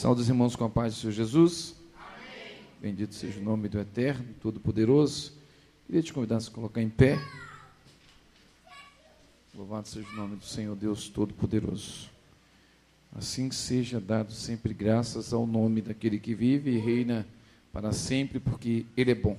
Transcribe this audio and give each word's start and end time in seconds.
Saúde 0.00 0.22
os 0.22 0.28
irmãos 0.30 0.56
com 0.56 0.64
a 0.64 0.70
paz 0.70 0.94
do 0.94 0.98
Senhor 0.98 1.12
Jesus. 1.12 1.76
Amém. 1.94 2.56
Bendito 2.80 3.14
seja 3.14 3.38
o 3.38 3.42
nome 3.42 3.68
do 3.68 3.78
Eterno, 3.78 4.24
Todo-Poderoso. 4.40 5.34
Queria 5.84 6.02
te 6.02 6.10
convidar 6.10 6.36
a 6.36 6.40
se 6.40 6.50
colocar 6.50 6.80
em 6.80 6.88
pé. 6.88 7.18
Louvado 9.54 9.86
seja 9.86 10.08
o 10.08 10.16
nome 10.16 10.36
do 10.36 10.44
Senhor 10.46 10.74
Deus 10.74 11.10
Todo-Poderoso. 11.10 12.08
Assim 13.14 13.50
seja 13.50 14.00
dado 14.00 14.32
sempre 14.32 14.72
graças 14.72 15.34
ao 15.34 15.46
nome 15.46 15.82
daquele 15.82 16.18
que 16.18 16.34
vive 16.34 16.70
e 16.70 16.78
reina 16.78 17.26
para 17.70 17.92
sempre, 17.92 18.40
porque 18.40 18.86
Ele 18.96 19.10
é 19.10 19.14
bom. 19.14 19.36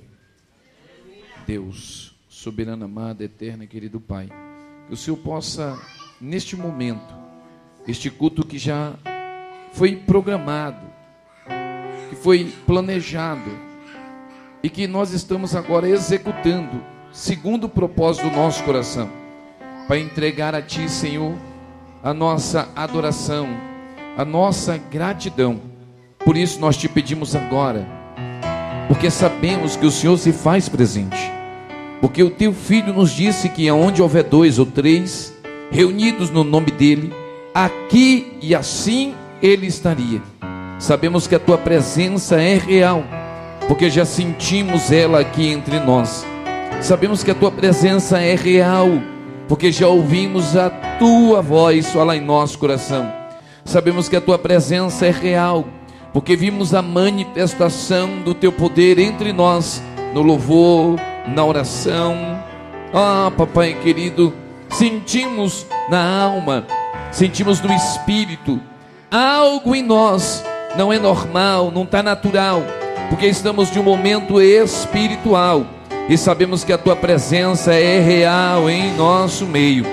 Deus, 1.48 2.16
soberano, 2.30 2.86
amado, 2.86 3.24
eterno, 3.24 3.66
querido 3.66 4.00
Pai. 4.00 4.30
Que 4.88 4.94
o 4.94 4.98
Senhor 4.98 5.18
possa, 5.18 5.76
neste 6.22 6.56
momento, 6.56 7.16
este 7.88 8.12
culto 8.12 8.46
que 8.46 8.60
já 8.60 8.96
foi 9.72 9.96
programado, 9.96 10.86
que 12.10 12.16
foi 12.16 12.54
planejado 12.66 13.50
e 14.62 14.70
que 14.70 14.88
nós 14.88 15.12
estamos 15.12 15.56
agora 15.56 15.90
executando, 15.90 16.84
segundo 17.12 17.66
o 17.66 17.70
propósito 17.70 18.30
do 18.30 18.36
nosso 18.36 18.64
coração, 18.64 19.10
para 19.88 19.98
entregar 19.98 20.54
a 20.54 20.62
Ti, 20.62 20.90
Senhor, 20.90 21.34
a 22.04 22.14
nossa 22.14 22.70
adoração, 22.76 23.48
a 24.18 24.26
nossa 24.26 24.78
gratidão. 24.78 25.60
Por 26.24 26.38
isso 26.38 26.60
nós 26.60 26.78
te 26.78 26.88
pedimos 26.88 27.36
agora, 27.36 27.88
porque 28.88 29.10
sabemos 29.10 29.76
que 29.76 29.86
o 29.86 29.92
Senhor 29.92 30.18
se 30.18 30.32
faz 30.32 30.70
presente. 30.70 31.32
Porque 32.00 32.24
o 32.24 32.32
teu 32.32 32.52
filho 32.52 32.94
nos 32.94 33.12
disse 33.12 33.48
que 33.48 33.70
aonde 33.70 34.02
houver 34.02 34.24
dois 34.24 34.58
ou 34.60 34.66
três 34.66 35.34
reunidos 35.72 36.30
no 36.30 36.44
nome 36.44 36.72
dele, 36.72 37.14
aqui 37.54 38.38
e 38.42 38.54
assim 38.54 39.16
ele 39.42 39.68
estaria. 39.68 40.22
Sabemos 40.80 41.28
que 41.28 41.36
a 41.36 41.40
tua 41.40 41.58
presença 41.58 42.42
é 42.42 42.56
real, 42.56 43.04
porque 43.68 43.90
já 43.90 44.06
sentimos 44.06 44.92
ela 44.92 45.20
aqui 45.20 45.48
entre 45.48 45.80
nós. 45.80 46.26
Sabemos 46.82 47.24
que 47.24 47.32
a 47.32 47.36
tua 47.36 47.52
presença 47.52 48.20
é 48.20 48.36
real, 48.36 48.90
porque 49.48 49.72
já 49.72 49.88
ouvimos 49.88 50.56
a 50.56 50.70
tua 50.70 51.42
voz 51.42 51.92
falar 51.92 52.18
em 52.18 52.22
nosso 52.22 52.58
coração. 52.58 53.12
Sabemos 53.64 54.10
que 54.10 54.16
a 54.16 54.22
tua 54.22 54.40
presença 54.40 55.06
é 55.06 55.12
real, 55.12 55.68
porque 56.12 56.36
vimos 56.36 56.74
a 56.74 56.82
manifestação 56.82 58.22
do 58.26 58.34
teu 58.34 58.52
poder 58.52 58.98
entre 58.98 59.32
nós, 59.32 59.82
no 60.14 60.22
louvor, 60.22 61.00
na 61.28 61.46
oração. 61.46 62.16
Ah, 62.94 63.32
papai 63.38 63.76
querido, 63.76 64.34
sentimos 64.70 65.68
na 65.90 66.24
alma, 66.24 66.66
sentimos 67.12 67.62
no 67.62 67.72
espírito 67.72 68.60
algo 69.12 69.76
em 69.76 69.84
nós 69.84 70.42
não 70.78 70.94
é 70.94 70.98
normal, 70.98 71.70
não 71.70 71.84
está 71.84 72.02
natural, 72.02 72.64
porque 73.10 73.28
estamos 73.28 73.70
de 73.70 73.78
um 73.78 73.84
momento 73.84 74.42
espiritual 74.42 75.66
e 76.08 76.18
sabemos 76.18 76.64
que 76.64 76.72
a 76.72 76.78
tua 76.78 76.96
presença 76.96 77.74
é 77.74 78.00
real 78.00 78.70
em 78.70 78.94
nosso 78.96 79.46
meio. 79.46 79.86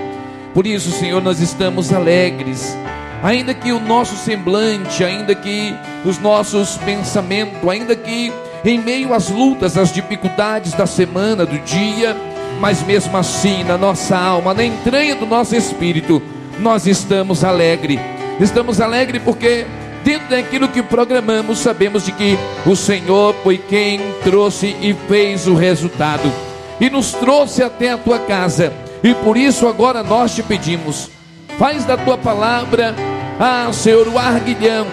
Por 0.54 0.68
isso, 0.68 0.92
Senhor, 0.92 1.20
nós 1.20 1.40
estamos 1.40 1.92
alegres, 1.92 2.76
ainda 3.20 3.52
que 3.52 3.72
o 3.72 3.80
nosso 3.80 4.14
semblante, 4.14 5.02
ainda 5.02 5.34
que 5.34 5.74
os 6.04 6.20
nossos 6.20 6.76
pensamentos, 6.76 7.68
ainda 7.68 7.96
que 7.96 8.32
em 8.64 8.78
meio 8.78 9.12
às 9.12 9.28
lutas, 9.28 9.76
às 9.76 9.92
dificuldades 9.92 10.74
da 10.74 10.86
semana, 10.86 11.44
do 11.44 11.58
dia, 11.58 12.16
mas 12.60 12.82
mesmo 12.84 13.16
assim, 13.16 13.64
na 13.64 13.76
nossa 13.76 14.16
alma, 14.16 14.54
na 14.54 14.64
entranha 14.64 15.16
do 15.16 15.26
nosso 15.26 15.56
espírito, 15.56 16.22
nós 16.60 16.86
estamos 16.86 17.42
alegres 17.42 18.00
Estamos 18.40 18.80
alegres 18.80 19.20
porque 19.22 19.66
dentro 20.04 20.28
daquilo 20.28 20.68
que 20.68 20.80
programamos, 20.80 21.58
sabemos 21.58 22.04
de 22.04 22.12
que 22.12 22.38
o 22.64 22.76
Senhor 22.76 23.34
foi 23.42 23.58
quem 23.58 24.00
trouxe 24.22 24.76
e 24.80 24.94
fez 25.08 25.48
o 25.48 25.54
resultado. 25.54 26.32
E 26.80 26.88
nos 26.88 27.12
trouxe 27.12 27.64
até 27.64 27.90
a 27.90 27.98
tua 27.98 28.20
casa. 28.20 28.72
E 29.02 29.12
por 29.12 29.36
isso 29.36 29.66
agora 29.66 30.02
nós 30.04 30.34
te 30.34 30.42
pedimos, 30.42 31.10
faz 31.58 31.84
da 31.84 31.96
tua 31.96 32.16
palavra, 32.16 32.94
ah, 33.40 33.68
Senhor, 33.72 34.06
o 34.08 34.18
arguilhão 34.18 34.86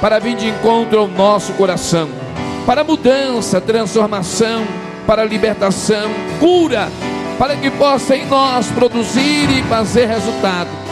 para 0.00 0.18
vir 0.18 0.36
de 0.36 0.48
encontro 0.48 0.98
ao 0.98 1.08
nosso 1.08 1.52
coração, 1.54 2.08
para 2.64 2.84
mudança, 2.84 3.60
transformação, 3.60 4.64
para 5.06 5.24
libertação, 5.24 6.08
cura, 6.38 6.88
para 7.36 7.56
que 7.56 7.70
possa 7.70 8.16
em 8.16 8.26
nós 8.26 8.66
produzir 8.68 9.50
e 9.50 9.62
fazer 9.64 10.06
resultado 10.06 10.87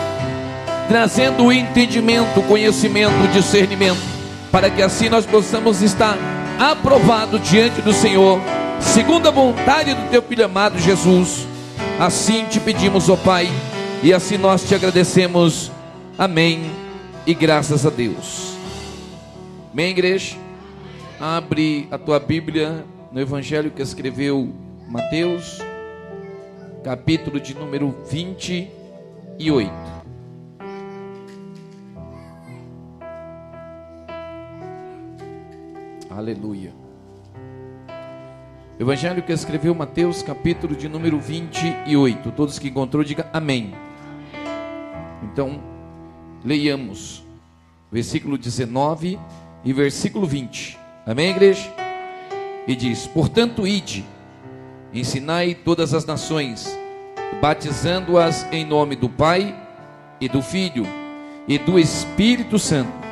trazendo 0.89 1.45
o 1.45 1.53
entendimento, 1.53 2.43
conhecimento, 2.43 3.33
discernimento, 3.33 4.01
para 4.51 4.71
que 4.71 4.83
assim 4.83 5.09
nós 5.09 5.27
possamos 5.27 5.83
estar 5.83 6.17
aprovado 6.59 7.39
diante 7.39 7.81
do 7.83 7.93
Senhor, 7.93 8.41
segundo 8.81 9.29
a 9.29 9.31
vontade 9.31 9.95
do 9.95 10.09
teu 10.09 10.23
filho 10.23 10.45
amado 10.45 10.79
Jesus. 10.79 11.47
Assim 11.99 12.45
te 12.45 12.61
pedimos, 12.61 13.09
ó 13.09 13.17
Pai, 13.17 13.49
e 14.03 14.13
assim 14.13 14.39
nós 14.39 14.63
te 14.67 14.75
agradecemos. 14.75 15.71
Amém. 16.19 16.71
E 17.27 17.35
graças 17.35 17.85
a 17.85 17.91
Deus. 17.91 18.57
Amém, 19.73 19.91
igreja. 19.91 20.37
Abre 21.21 21.89
a 21.91 21.99
tua 21.99 22.21
Bíblia 22.21 22.85
no 23.11 23.21
Evangelho 23.21 23.71
que 23.71 23.83
escreveu 23.83 24.53
Mateus, 24.89 25.59
capítulo 26.85 27.41
de 27.41 27.55
número 27.55 27.95
28. 28.11 29.96
Aleluia. 36.17 36.73
Evangelho 38.81 39.23
que 39.23 39.35
escreveu 39.35 39.75
Mateus, 39.75 40.23
capítulo 40.23 40.75
de 40.75 40.89
número 40.89 41.21
28. 41.21 42.33
Todos 42.33 42.59
que 42.59 42.69
encontrou, 42.69 43.05
diga 43.05 43.29
amém. 43.35 43.75
Então, 45.23 45.61
leiamos 46.43 47.23
versículo 47.93 48.39
19 48.39 49.21
e 49.63 49.73
versículo 49.75 50.27
20. 50.27 50.79
Amém, 51.05 51.33
igreja? 51.33 51.71
E 52.67 52.75
diz: 52.75 53.07
Portanto, 53.07 53.67
ide, 53.67 54.03
ensinai 54.95 55.55
todas 55.55 55.93
as 55.93 56.07
nações, 56.07 56.79
batizando-as 57.43 58.51
em 58.51 58.65
nome 58.65 58.97
do 58.97 59.11
Pai 59.11 59.55
e 60.19 60.31
do 60.31 60.41
Filho 60.41 60.87
e 61.47 61.59
do 61.59 61.79
Espírito 61.79 62.59
Santo, 62.59 63.07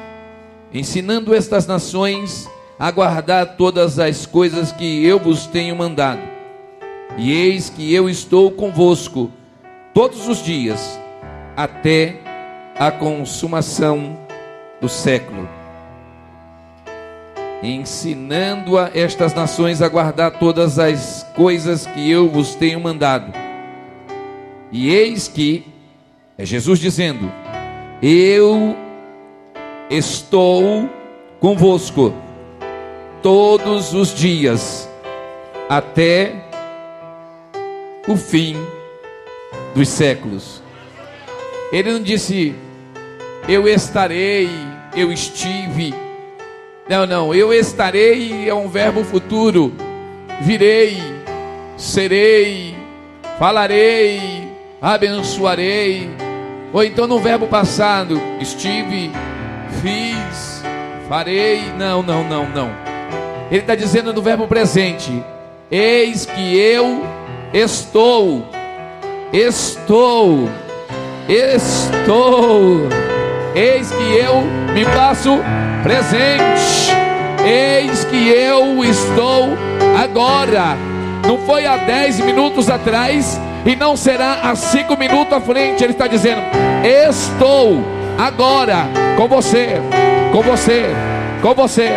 ensinando 0.72 1.34
estas 1.34 1.66
nações 1.66 2.48
aguardar 2.78 3.56
todas 3.56 3.98
as 3.98 4.26
coisas 4.26 4.72
que 4.72 5.04
eu 5.04 5.18
vos 5.18 5.46
tenho 5.46 5.76
mandado. 5.76 6.22
E 7.16 7.32
eis 7.32 7.70
que 7.70 7.94
eu 7.94 8.08
estou 8.08 8.50
convosco 8.50 9.30
todos 9.92 10.26
os 10.26 10.42
dias, 10.42 10.98
até 11.56 12.16
a 12.76 12.90
consumação 12.90 14.18
do 14.80 14.88
século. 14.88 15.48
Ensinando 17.62 18.76
a 18.76 18.90
estas 18.92 19.32
nações 19.32 19.80
a 19.80 19.88
guardar 19.88 20.32
todas 20.38 20.78
as 20.78 21.24
coisas 21.34 21.86
que 21.86 22.10
eu 22.10 22.28
vos 22.28 22.54
tenho 22.54 22.80
mandado. 22.80 23.32
E 24.70 24.90
eis 24.90 25.28
que, 25.28 25.64
é 26.36 26.44
Jesus 26.44 26.80
dizendo: 26.80 27.32
Eu 28.02 28.76
estou 29.88 30.90
convosco 31.38 32.12
todos 33.24 33.94
os 33.94 34.14
dias, 34.14 34.86
até 35.66 36.44
o 38.06 38.18
fim 38.18 38.54
dos 39.74 39.88
séculos. 39.88 40.62
Ele 41.72 41.90
não 41.90 42.02
disse, 42.02 42.54
eu 43.48 43.66
estarei, 43.66 44.50
eu 44.94 45.10
estive. 45.10 45.94
Não, 46.86 47.06
não, 47.06 47.34
eu 47.34 47.50
estarei 47.50 48.46
é 48.46 48.54
um 48.54 48.68
verbo 48.68 49.02
futuro. 49.02 49.72
Virei, 50.42 50.98
serei, 51.78 52.76
falarei, 53.38 54.20
abençoarei. 54.82 56.10
Ou 56.74 56.84
então 56.84 57.06
no 57.06 57.18
verbo 57.18 57.46
passado, 57.46 58.20
estive, 58.38 59.10
fiz, 59.80 60.62
farei. 61.08 61.62
Não, 61.78 62.02
não, 62.02 62.22
não, 62.28 62.46
não. 62.50 62.83
Ele 63.50 63.60
está 63.60 63.74
dizendo 63.74 64.12
no 64.12 64.22
verbo 64.22 64.46
presente: 64.46 65.22
Eis 65.70 66.26
que 66.26 66.56
eu 66.56 67.04
estou, 67.52 68.46
estou, 69.32 70.48
estou. 71.28 72.88
Eis 73.54 73.90
que 73.90 74.16
eu 74.16 74.42
me 74.72 74.84
faço 74.84 75.38
presente. 75.82 76.92
Eis 77.44 78.04
que 78.04 78.28
eu 78.28 78.84
estou 78.84 79.50
agora. 80.02 80.76
Não 81.26 81.38
foi 81.38 81.66
há 81.66 81.76
dez 81.76 82.20
minutos 82.20 82.68
atrás 82.68 83.40
e 83.64 83.74
não 83.76 83.96
será 83.96 84.40
há 84.42 84.54
cinco 84.54 84.96
minutos 84.96 85.32
à 85.32 85.40
frente. 85.40 85.84
Ele 85.84 85.92
está 85.92 86.06
dizendo: 86.06 86.42
Estou 86.82 87.82
agora 88.18 88.88
com 89.16 89.28
você, 89.28 89.80
com 90.32 90.42
você 90.42 90.84
com 91.44 91.52
você. 91.52 91.90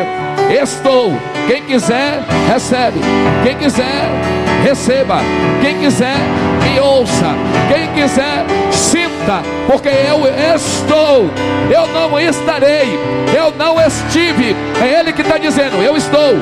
Estou. 0.62 1.14
Quem 1.48 1.64
quiser, 1.64 2.20
recebe. 2.52 3.00
Quem 3.42 3.56
quiser, 3.56 4.10
receba. 4.66 5.20
Quem 5.62 5.80
quiser, 5.80 6.18
me 6.62 6.78
ouça. 6.78 7.34
Quem 7.70 7.88
quiser, 7.94 8.46
sinta. 8.70 9.42
Porque 9.66 9.88
eu 9.88 10.28
estou. 10.54 11.30
Eu 11.72 11.88
não 11.88 12.20
estarei. 12.20 13.00
Eu 13.34 13.54
não 13.58 13.80
estive. 13.80 14.58
É 14.82 15.00
Ele 15.00 15.14
que 15.14 15.22
está 15.22 15.38
dizendo: 15.38 15.82
Eu 15.82 15.96
estou. 15.96 16.36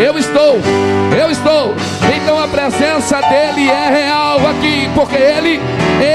Eu 0.00 0.16
estou. 0.16 0.60
Eu 1.18 1.30
estou. 1.32 1.74
Então 2.14 2.38
a 2.38 2.46
presença 2.46 3.20
dele 3.22 3.68
é 3.68 3.90
real 3.90 4.38
aqui. 4.50 4.88
Porque 4.94 5.16
Ele 5.16 5.60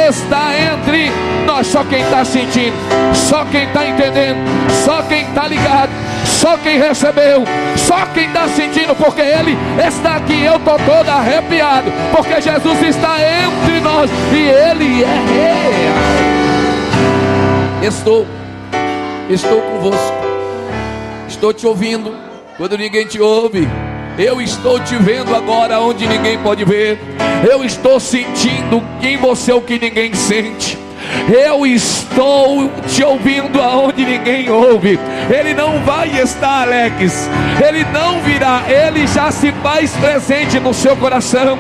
está 0.08 0.52
entre 0.58 1.12
nós. 1.46 1.68
Só 1.68 1.84
quem 1.84 2.00
está 2.00 2.24
sentindo. 2.24 2.76
Só 3.14 3.44
quem 3.44 3.66
está 3.66 3.86
entendendo. 3.86 4.40
Só 4.86 5.02
quem 5.02 5.24
está 5.24 5.46
ligado 5.46 6.09
só 6.40 6.58
quem 6.58 6.80
recebeu, 6.80 7.44
só 7.76 8.06
quem 8.14 8.28
está 8.28 8.48
sentindo, 8.48 8.96
porque 8.96 9.20
Ele 9.20 9.58
está 9.86 10.16
aqui. 10.16 10.42
Eu 10.42 10.56
estou 10.56 10.80
todo 10.80 11.10
arrepiado, 11.10 11.92
porque 12.16 12.40
Jesus 12.40 12.82
está 12.82 13.18
entre 13.22 13.82
nós 13.82 14.10
e 14.32 14.48
Ele 14.48 15.04
é 15.04 15.24
real. 15.34 15.72
Estou, 17.84 18.26
estou 19.30 19.62
convosco, 19.62 20.18
estou 21.28 21.54
te 21.54 21.68
ouvindo 21.68 22.16
quando 22.58 22.78
ninguém 22.78 23.06
te 23.06 23.20
ouve. 23.20 23.68
Eu 24.18 24.42
estou 24.42 24.80
te 24.80 24.96
vendo 24.96 25.36
agora 25.36 25.82
onde 25.82 26.08
ninguém 26.08 26.38
pode 26.40 26.64
ver. 26.64 27.00
Eu 27.50 27.66
estou 27.66 28.00
sentindo 28.00 28.82
em 29.02 29.18
você 29.18 29.52
o 29.52 29.62
que 29.62 29.78
ninguém 29.78 30.14
sente. 30.14 30.78
Eu 31.30 31.66
estou 31.66 32.70
te 32.88 33.04
ouvindo 33.04 33.62
aonde 33.62 34.06
ninguém 34.06 34.50
ouve. 34.50 35.00
Ele 35.30 35.54
não 35.54 35.80
vai 35.84 36.10
estar, 36.20 36.64
Alex. 36.64 37.30
Ele 37.66 37.86
não 37.92 38.20
virá. 38.22 38.64
Ele 38.68 39.06
já 39.08 39.32
se 39.32 39.52
faz 39.64 39.92
presente 39.92 40.60
no 40.60 40.74
seu 40.74 40.96
coração, 40.98 41.58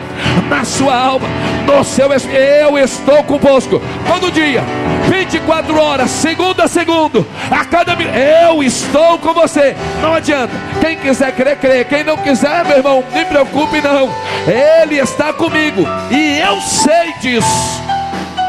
na 0.49 0.63
sua 0.63 0.95
alma, 0.95 1.27
no 1.65 1.83
seu 1.83 2.13
espírito. 2.13 2.39
Eu 2.39 2.77
estou 2.77 3.23
convosco 3.23 3.81
todo 4.07 4.31
dia, 4.31 4.63
24 5.09 5.79
horas, 5.79 6.09
segundo 6.09 6.61
a 6.61 6.67
segundo, 6.67 7.25
a 7.49 7.65
cada 7.65 7.95
minuto. 7.95 8.15
Eu 8.15 8.63
estou 8.63 9.17
com 9.19 9.33
você. 9.33 9.75
Não 10.01 10.13
adianta. 10.13 10.53
Quem 10.81 10.97
quiser 10.97 11.31
crer, 11.33 11.57
crer. 11.57 11.85
Quem 11.85 12.03
não 12.03 12.17
quiser, 12.17 12.65
meu 12.65 12.77
irmão, 12.77 13.03
não 13.11 13.19
me 13.19 13.25
preocupe 13.25 13.81
não. 13.81 14.09
Ele 14.47 14.97
está 14.99 15.33
comigo 15.33 15.87
e 16.09 16.39
eu 16.39 16.59
sei 16.61 17.13
disso. 17.21 17.81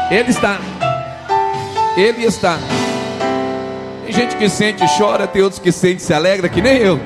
Ele 0.09 0.29
está. 0.29 0.70
Ele 1.97 2.25
está. 2.25 2.57
Tem 4.05 4.13
gente 4.13 4.35
que 4.35 4.49
sente 4.49 4.83
e 4.83 4.97
chora, 4.97 5.27
tem 5.27 5.41
outros 5.41 5.59
que 5.59 5.71
sente 5.71 6.01
e 6.01 6.05
se 6.05 6.13
alegra, 6.13 6.47
que 6.49 6.61
nem 6.61 6.77
eu. 6.77 6.99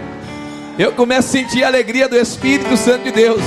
Eu 0.78 0.92
começo 0.92 1.30
a 1.30 1.32
sentir 1.32 1.64
a 1.64 1.68
alegria 1.68 2.08
do 2.08 2.18
Espírito 2.18 2.76
Santo 2.78 3.04
de 3.04 3.12
Deus. 3.12 3.42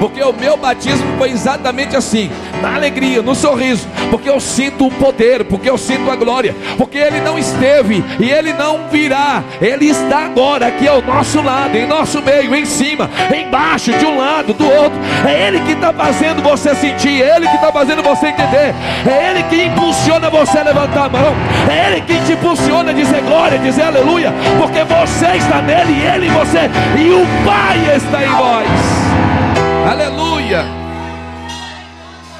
Porque 0.00 0.22
o 0.22 0.32
meu 0.32 0.56
batismo 0.56 1.06
foi 1.18 1.30
exatamente 1.30 1.94
assim, 1.94 2.30
na 2.62 2.74
alegria, 2.74 3.20
no 3.20 3.34
sorriso, 3.34 3.86
porque 4.10 4.30
eu 4.30 4.40
sinto 4.40 4.86
o 4.86 4.90
poder, 4.90 5.44
porque 5.44 5.68
eu 5.68 5.76
sinto 5.76 6.10
a 6.10 6.16
glória, 6.16 6.56
porque 6.78 6.96
ele 6.96 7.20
não 7.20 7.38
esteve 7.38 8.02
e 8.18 8.30
ele 8.30 8.54
não 8.54 8.88
virá, 8.88 9.44
ele 9.60 9.90
está 9.90 10.24
agora 10.24 10.68
aqui 10.68 10.88
ao 10.88 11.02
nosso 11.02 11.42
lado, 11.42 11.76
em 11.76 11.86
nosso 11.86 12.22
meio, 12.22 12.54
em 12.54 12.64
cima, 12.64 13.10
embaixo, 13.36 13.92
de 13.92 14.06
um 14.06 14.16
lado, 14.16 14.54
do 14.54 14.64
outro. 14.64 14.98
É 15.28 15.48
ele 15.48 15.60
que 15.60 15.72
está 15.72 15.92
fazendo 15.92 16.42
você 16.42 16.74
sentir, 16.74 17.22
é 17.22 17.36
ele 17.36 17.46
que 17.46 17.56
está 17.56 17.70
fazendo 17.70 18.02
você 18.02 18.28
entender, 18.28 18.74
é 19.06 19.30
ele 19.30 19.42
que 19.44 19.64
impulsiona 19.64 20.30
você 20.30 20.58
a 20.58 20.62
levantar 20.62 21.04
a 21.04 21.08
mão, 21.10 21.34
é 21.68 21.92
ele 21.92 22.00
que 22.00 22.18
te 22.24 22.32
impulsiona 22.32 22.90
a 22.90 22.94
dizer 22.94 23.20
glória, 23.20 23.58
a 23.58 23.62
dizer 23.62 23.82
aleluia, 23.82 24.32
porque 24.58 24.82
você 24.82 25.36
está 25.36 25.60
nele, 25.60 25.92
e 25.92 26.06
ele 26.06 26.26
em 26.26 26.30
você, 26.30 26.70
e 26.98 27.10
o 27.10 27.26
Pai 27.44 27.96
está 27.96 28.24
em 28.24 28.30
nós. 28.30 28.99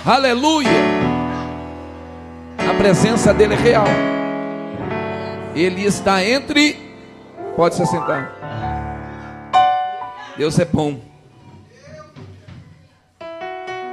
Aleluia. 0.04 0.70
A 2.58 2.74
presença 2.78 3.34
dele 3.34 3.52
é 3.52 3.56
real. 3.58 3.84
Ele 5.54 5.84
está 5.84 6.24
entre. 6.24 6.78
Pode 7.54 7.74
se 7.74 7.84
sentar. 7.84 8.34
Deus 10.38 10.58
é 10.58 10.64
bom. 10.64 11.02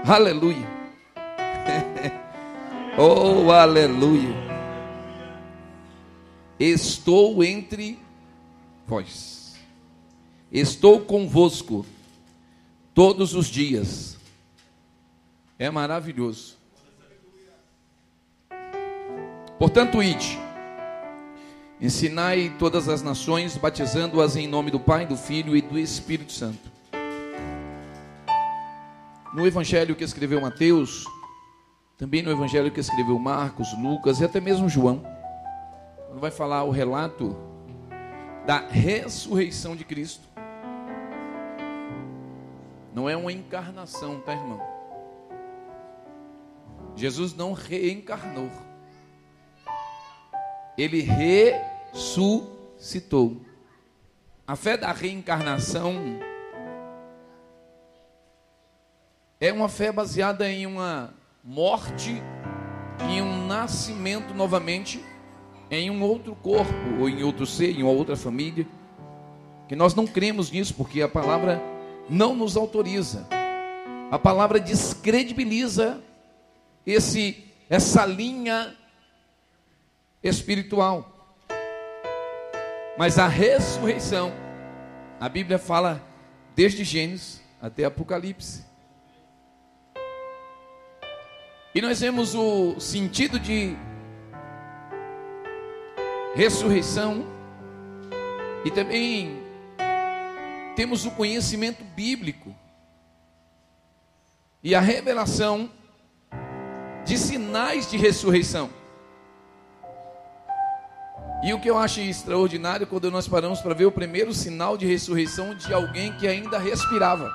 Aleluia. 0.07 0.65
oh, 2.97 3.51
aleluia. 3.51 4.33
Estou 6.57 7.43
entre 7.43 7.99
vós. 8.87 9.57
Estou 10.49 11.01
convosco 11.01 11.85
todos 12.93 13.35
os 13.35 13.47
dias. 13.47 14.16
É 15.59 15.71
maravilhoso. 15.71 16.55
Portanto, 19.57 20.03
ide, 20.03 20.37
ensinai 21.81 22.55
todas 22.59 22.87
as 22.87 23.01
nações, 23.01 23.57
batizando-as 23.57 24.35
em 24.35 24.47
nome 24.47 24.69
do 24.69 24.79
Pai, 24.79 25.07
do 25.07 25.17
Filho 25.17 25.55
e 25.55 25.61
do 25.61 25.79
Espírito 25.79 26.31
Santo. 26.31 26.71
No 29.33 29.47
evangelho 29.47 29.95
que 29.95 30.03
escreveu 30.03 30.39
Mateus, 30.39 31.05
também 31.97 32.21
no 32.21 32.29
evangelho 32.29 32.69
que 32.69 32.79
escreveu 32.79 33.17
Marcos, 33.17 33.75
Lucas 33.79 34.19
e 34.19 34.25
até 34.25 34.39
mesmo 34.39 34.69
João, 34.69 35.01
quando 36.07 36.19
vai 36.19 36.29
falar 36.29 36.63
o 36.65 36.69
relato 36.69 37.35
da 38.45 38.59
ressurreição 38.59 39.75
de 39.75 39.83
Cristo, 39.83 40.27
não 42.93 43.09
é 43.09 43.17
uma 43.17 43.31
encarnação, 43.31 44.19
tá, 44.19 44.33
irmão? 44.33 44.76
Jesus 46.97 47.33
não 47.33 47.53
reencarnou. 47.53 48.51
Ele 50.77 50.99
ressuscitou. 51.93 53.41
A 54.45 54.57
fé 54.57 54.75
da 54.75 54.91
reencarnação 54.91 56.19
é 59.39 59.53
uma 59.53 59.69
fé 59.69 59.91
baseada 59.91 60.51
em 60.51 60.65
uma 60.65 61.13
morte, 61.43 62.21
em 63.09 63.21
um 63.21 63.45
nascimento 63.45 64.33
novamente 64.33 65.01
em 65.69 65.89
um 65.89 66.01
outro 66.01 66.35
corpo 66.35 66.73
ou 66.99 67.09
em 67.09 67.23
outro 67.23 67.45
ser, 67.45 67.77
em 67.77 67.83
uma 67.83 67.91
outra 67.91 68.15
família. 68.15 68.65
Que 69.67 69.75
nós 69.75 69.93
não 69.93 70.07
cremos 70.07 70.49
nisso, 70.49 70.73
porque 70.73 71.01
a 71.01 71.09
palavra 71.09 71.61
não 72.09 72.35
nos 72.35 72.55
autoriza. 72.55 73.27
A 74.09 74.17
palavra 74.17 74.59
descredibiliza 74.59 76.01
esse 76.87 77.43
essa 77.69 78.05
linha 78.05 78.73
espiritual. 80.23 81.13
Mas 82.97 83.19
a 83.19 83.27
ressurreição, 83.27 84.31
a 85.19 85.27
Bíblia 85.27 85.59
fala 85.59 86.01
desde 86.55 86.83
Gênesis 86.85 87.41
até 87.61 87.83
Apocalipse. 87.83 88.65
E 91.75 91.81
nós 91.81 91.99
vemos 91.99 92.33
o 92.33 92.79
sentido 92.79 93.37
de 93.37 93.75
ressurreição 96.33 97.27
e 98.65 98.71
também 98.71 99.43
temos 100.75 101.05
o 101.05 101.11
conhecimento 101.11 101.83
bíblico 101.83 102.55
e 104.63 104.73
a 104.73 104.79
revelação 104.79 105.71
de 107.07 107.17
sinais 107.17 107.89
de 107.89 107.97
ressurreição. 107.97 108.69
E 111.41 111.53
o 111.53 111.59
que 111.59 111.69
eu 111.69 111.77
acho 111.77 112.01
extraordinário 112.01 112.85
quando 112.85 113.09
nós 113.09 113.27
paramos 113.27 113.61
para 113.61 113.73
ver 113.73 113.85
o 113.85 113.91
primeiro 113.91 114.33
sinal 114.33 114.77
de 114.77 114.85
ressurreição 114.85 115.55
de 115.55 115.73
alguém 115.73 116.11
que 116.17 116.27
ainda 116.27 116.59
respirava. 116.59 117.33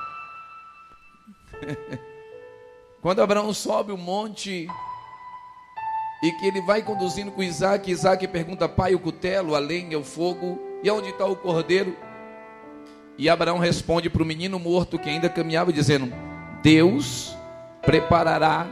quando 3.01 3.21
Abraão 3.21 3.51
sobe 3.51 3.91
o 3.91 3.97
monte 3.97 4.67
e 6.21 6.31
que 6.33 6.45
ele 6.45 6.61
vai 6.61 6.83
conduzindo 6.83 7.31
com 7.31 7.41
Isaac, 7.41 7.89
Isaac 7.89 8.27
pergunta: 8.27 8.69
Pai, 8.69 8.93
o 8.93 8.99
cutelo, 8.99 9.55
a 9.55 9.59
lenha, 9.59 9.97
o 9.97 10.03
fogo, 10.03 10.61
e 10.83 10.91
onde 10.91 11.09
está 11.09 11.25
o 11.25 11.35
cordeiro? 11.35 11.97
E 13.17 13.27
Abraão 13.27 13.57
responde 13.57 14.09
para 14.09 14.21
o 14.21 14.25
menino 14.25 14.59
morto 14.59 14.99
que 14.99 15.09
ainda 15.09 15.29
caminhava, 15.29 15.73
dizendo: 15.73 16.13
Deus 16.61 17.35
preparará 17.81 18.67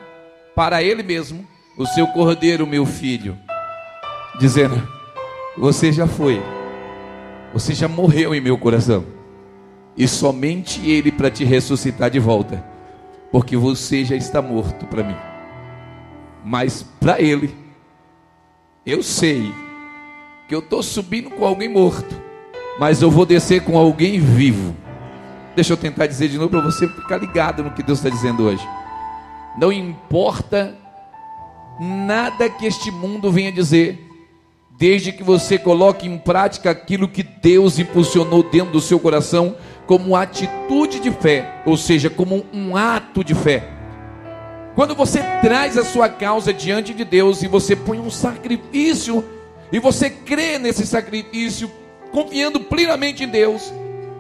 para 0.56 0.82
ele 0.84 1.04
mesmo 1.04 1.48
o 1.78 1.86
seu 1.86 2.08
cordeiro, 2.08 2.68
meu 2.68 2.86
filho. 2.86 3.38
Dizendo: 4.40 4.82
Você 5.58 5.92
já 5.92 6.08
foi, 6.08 6.42
você 7.54 7.74
já 7.74 7.88
morreu 7.88 8.34
em 8.34 8.42
meu 8.42 8.58
coração, 8.58 9.06
e 9.96 10.08
somente 10.08 10.90
ele 10.90 11.12
para 11.12 11.30
te 11.30 11.44
ressuscitar 11.44 12.10
de 12.10 12.20
volta, 12.20 12.64
porque 13.32 13.58
você 13.58 14.06
já 14.06 14.16
está 14.16 14.42
morto 14.42 14.86
para 14.86 15.04
mim. 15.04 15.16
Mas 16.44 16.84
para 17.00 17.22
ele, 17.22 17.56
eu 18.86 19.04
sei 19.04 19.54
que 20.48 20.56
eu 20.56 20.60
estou 20.60 20.82
subindo 20.82 21.30
com 21.30 21.46
alguém 21.46 21.70
morto 21.70 22.32
mas 22.82 23.02
eu 23.02 23.12
vou 23.12 23.28
descer 23.28 23.62
com 23.62 23.78
alguém 23.78 24.20
vivo. 24.20 24.76
Deixa 25.56 25.74
eu 25.74 25.78
tentar 25.78 26.08
dizer 26.08 26.30
de 26.30 26.38
novo 26.38 26.50
para 26.50 26.62
você 26.62 26.88
ficar 26.88 27.18
ligado 27.18 27.64
no 27.64 27.72
que 27.72 27.84
Deus 27.84 28.00
está 28.00 28.10
dizendo 28.10 28.44
hoje. 28.44 28.68
Não 29.58 29.72
importa 29.72 30.76
nada 31.80 32.50
que 32.50 32.66
este 32.66 32.92
mundo 32.92 33.32
venha 33.32 33.52
dizer, 33.52 34.00
desde 34.78 35.12
que 35.12 35.24
você 35.24 35.58
coloque 35.58 36.08
em 36.08 36.18
prática 36.18 36.72
aquilo 36.72 37.08
que 37.08 37.24
Deus 37.24 37.80
impulsionou 37.80 38.44
dentro 38.44 38.72
do 38.72 38.82
seu 38.82 39.00
coração 39.00 39.56
como 39.86 40.16
atitude 40.16 41.00
de 41.00 41.12
fé, 41.12 41.62
ou 41.66 41.76
seja, 41.76 42.10
como 42.10 42.46
um 42.54 42.76
ato 42.78 43.24
de 43.24 43.36
fé. 43.36 43.68
Quando 44.74 44.96
você 44.96 45.22
traz 45.42 45.78
a 45.78 45.84
sua 45.84 46.08
causa 46.08 46.54
diante 46.54 46.94
de 46.94 47.04
Deus 47.04 47.44
e 47.44 47.48
você 47.48 47.76
põe 47.76 48.00
um 48.00 48.10
sacrifício 48.10 49.24
e 49.72 49.80
você 49.80 50.10
crê 50.10 50.58
nesse 50.58 50.88
sacrifício, 50.88 51.70
confiando 52.12 52.60
plenamente 52.60 53.24
em 53.24 53.28
Deus, 53.28 53.74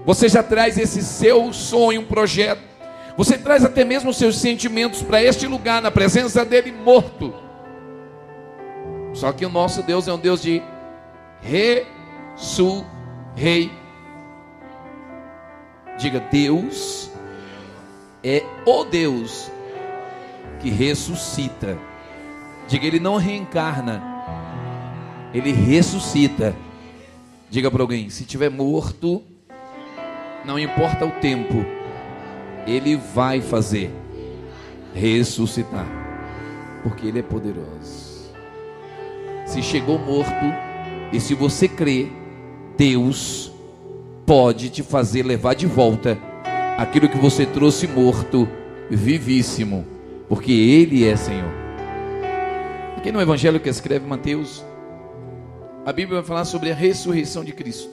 você 0.05 0.27
já 0.27 0.43
traz 0.43 0.77
esse 0.77 1.01
seu 1.01 1.53
sonho, 1.53 2.01
um 2.01 2.05
projeto. 2.05 2.71
Você 3.18 3.38
traz 3.38 3.63
até 3.63 3.84
mesmo 3.84 4.10
os 4.10 4.18
seus 4.18 4.38
sentimentos 4.38 5.01
para 5.01 5.22
este 5.22 5.48
lugar, 5.48 5.82
na 5.82 5.91
presença 5.91 6.46
dele 6.46 6.72
morto. 6.72 7.34
Só 9.13 9.32
que 9.32 9.46
o 9.46 9.50
nosso 9.50 9.84
Deus 9.84 10.08
é 10.08 10.13
um 10.13 10.20
Deus 10.20 10.41
de 10.41 10.62
rei. 13.36 13.72
Diga, 15.98 16.20
Deus 16.32 17.12
é 18.24 18.44
o 18.65 18.84
Deus 18.86 19.51
que 20.60 20.70
ressuscita. 20.70 21.77
Diga, 22.68 22.88
ele 22.88 23.00
não 23.00 23.18
reencarna, 23.18 24.01
ele 25.34 25.51
ressuscita. 25.51 26.56
Diga 27.50 27.70
para 27.70 27.84
alguém: 27.84 28.10
se 28.10 28.24
tiver 28.24 28.50
morto, 28.50 29.22
não 30.46 30.58
importa 30.58 31.06
o 31.06 31.12
tempo, 31.20 31.65
ele 32.68 32.96
vai 32.96 33.41
fazer 33.41 33.91
ressuscitar, 34.94 35.88
porque 36.84 37.08
ele 37.08 37.20
é 37.20 37.24
poderoso. 37.24 38.32
Se 39.46 39.62
chegou 39.62 39.98
morto, 40.00 40.32
e 41.12 41.20
se 41.20 41.34
você 41.34 41.68
crê, 41.68 42.08
Deus 42.77 43.51
pode 44.25 44.70
te 44.70 44.82
fazer 44.82 45.24
levar 45.24 45.56
de 45.56 45.68
volta 45.68 46.18
aquilo 46.77 47.10
que 47.10 47.18
você 47.18 47.46
trouxe 47.46 47.88
morto, 47.88 48.48
vivíssimo, 48.89 49.86
porque 50.27 50.51
Ele 50.51 51.06
é 51.06 51.15
Senhor. 51.15 51.51
Aqui 52.98 53.12
no 53.12 53.22
Evangelho 53.22 53.60
que 53.60 53.70
escreve 53.70 54.08
Mateus, 54.08 54.63
a 55.86 55.91
Bíblia 55.91 56.20
vai 56.20 56.27
falar 56.27 56.46
sobre 56.46 56.72
a 56.72 56.75
ressurreição 56.75 57.44
de 57.44 57.51
Cristo. 57.51 57.89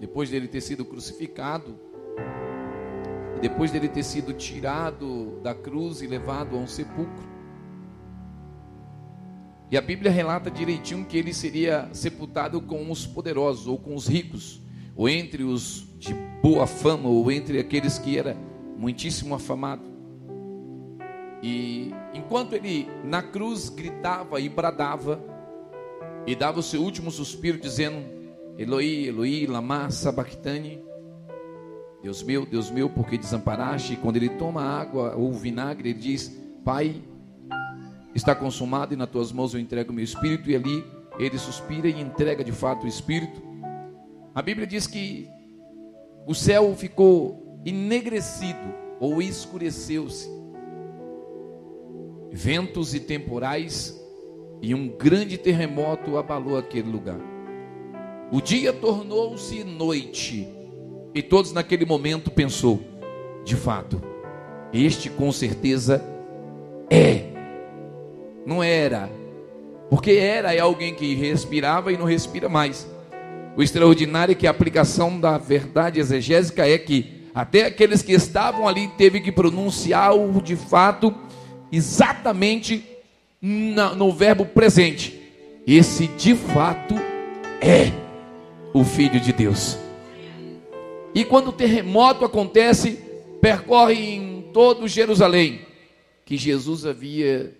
Depois 0.00 0.28
dele 0.28 0.48
ter 0.48 0.60
sido 0.60 0.84
crucificado, 0.84 1.78
depois 3.42 3.72
dele 3.72 3.88
ter 3.88 4.04
sido 4.04 4.32
tirado 4.32 5.40
da 5.42 5.52
cruz 5.52 6.00
e 6.00 6.06
levado 6.06 6.56
a 6.56 6.58
um 6.60 6.66
sepulcro. 6.66 7.32
E 9.68 9.76
a 9.76 9.80
Bíblia 9.80 10.12
relata 10.12 10.50
direitinho 10.50 11.04
que 11.04 11.16
ele 11.16 11.34
seria 11.34 11.88
sepultado 11.92 12.60
com 12.60 12.88
os 12.88 13.04
poderosos 13.04 13.66
ou 13.66 13.76
com 13.76 13.96
os 13.96 14.06
ricos, 14.06 14.62
ou 14.94 15.08
entre 15.08 15.42
os 15.42 15.88
de 15.98 16.14
boa 16.40 16.66
fama, 16.66 17.08
ou 17.08 17.32
entre 17.32 17.58
aqueles 17.58 17.98
que 17.98 18.16
era 18.16 18.36
muitíssimo 18.76 19.34
afamado. 19.34 19.90
E 21.42 21.92
enquanto 22.14 22.52
ele 22.52 22.86
na 23.02 23.22
cruz 23.22 23.68
gritava 23.68 24.40
e 24.40 24.48
bradava 24.48 25.20
e 26.26 26.36
dava 26.36 26.60
o 26.60 26.62
seu 26.62 26.80
último 26.80 27.10
suspiro 27.10 27.58
dizendo: 27.58 28.04
Eloi, 28.56 29.06
Eloi, 29.06 29.46
lama 29.46 29.90
sabachthani. 29.90 30.91
Deus 32.02 32.22
meu, 32.22 32.44
Deus 32.44 32.70
meu, 32.70 32.90
porque 32.90 33.16
desamparaste? 33.16 33.96
Quando 33.96 34.16
ele 34.16 34.28
toma 34.28 34.62
água 34.62 35.14
ou 35.16 35.32
vinagre, 35.32 35.90
ele 35.90 35.98
diz: 35.98 36.36
Pai, 36.64 37.00
está 38.12 38.34
consumado 38.34 38.92
e 38.92 38.96
nas 38.96 39.08
tuas 39.08 39.30
mãos 39.30 39.54
eu 39.54 39.60
entrego 39.60 39.92
o 39.92 39.94
meu 39.94 40.04
espírito. 40.04 40.50
E 40.50 40.56
ali 40.56 40.84
ele 41.18 41.38
suspira 41.38 41.88
e 41.88 42.00
entrega 42.00 42.42
de 42.42 42.50
fato 42.50 42.84
o 42.84 42.88
espírito. 42.88 43.40
A 44.34 44.42
Bíblia 44.42 44.66
diz 44.66 44.86
que 44.86 45.28
o 46.26 46.34
céu 46.34 46.74
ficou 46.74 47.60
enegrecido 47.64 48.74
ou 48.98 49.22
escureceu-se 49.22 50.28
ventos 52.32 52.94
e 52.94 53.00
temporais 53.00 54.00
e 54.62 54.74
um 54.74 54.88
grande 54.88 55.36
terremoto 55.36 56.16
abalou 56.16 56.56
aquele 56.56 56.90
lugar. 56.90 57.20
O 58.32 58.40
dia 58.40 58.72
tornou-se 58.72 59.62
noite 59.62 60.48
e 61.14 61.22
todos 61.22 61.52
naquele 61.52 61.84
momento 61.84 62.30
pensou: 62.30 62.82
de 63.44 63.56
fato, 63.56 64.02
este 64.72 65.10
com 65.10 65.30
certeza 65.32 66.04
é. 66.90 67.26
Não 68.44 68.62
era, 68.62 69.08
porque 69.88 70.12
era 70.12 70.54
é 70.54 70.58
alguém 70.58 70.94
que 70.94 71.14
respirava 71.14 71.92
e 71.92 71.96
não 71.96 72.06
respira 72.06 72.48
mais. 72.48 72.88
O 73.56 73.62
extraordinário 73.62 74.32
é 74.32 74.34
que 74.34 74.46
a 74.46 74.50
aplicação 74.50 75.20
da 75.20 75.36
verdade 75.36 76.00
exegésica 76.00 76.66
é 76.66 76.78
que 76.78 77.22
até 77.34 77.66
aqueles 77.66 78.02
que 78.02 78.12
estavam 78.12 78.66
ali 78.66 78.88
teve 78.96 79.20
que 79.20 79.30
pronunciar 79.30 80.14
o 80.14 80.40
de 80.40 80.56
fato 80.56 81.14
exatamente 81.70 82.84
no 83.40 84.12
verbo 84.12 84.44
presente. 84.44 85.20
Esse 85.66 86.06
de 86.08 86.34
fato 86.34 86.94
é 87.60 87.92
o 88.72 88.84
Filho 88.84 89.20
de 89.20 89.32
Deus. 89.32 89.78
E 91.14 91.24
quando 91.24 91.48
o 91.48 91.52
terremoto 91.52 92.24
acontece, 92.24 92.98
percorre 93.40 93.94
em 93.94 94.50
todo 94.52 94.88
Jerusalém, 94.88 95.66
que 96.24 96.36
Jesus 96.36 96.86
havia 96.86 97.56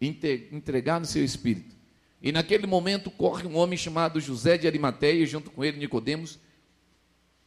entregado 0.00 1.06
seu 1.06 1.24
espírito. 1.24 1.74
E 2.22 2.32
naquele 2.32 2.66
momento 2.66 3.10
corre 3.10 3.46
um 3.46 3.56
homem 3.56 3.76
chamado 3.76 4.20
José 4.20 4.56
de 4.56 4.66
Arimateia, 4.66 5.26
junto 5.26 5.50
com 5.50 5.64
ele 5.64 5.78
Nicodemos, 5.78 6.38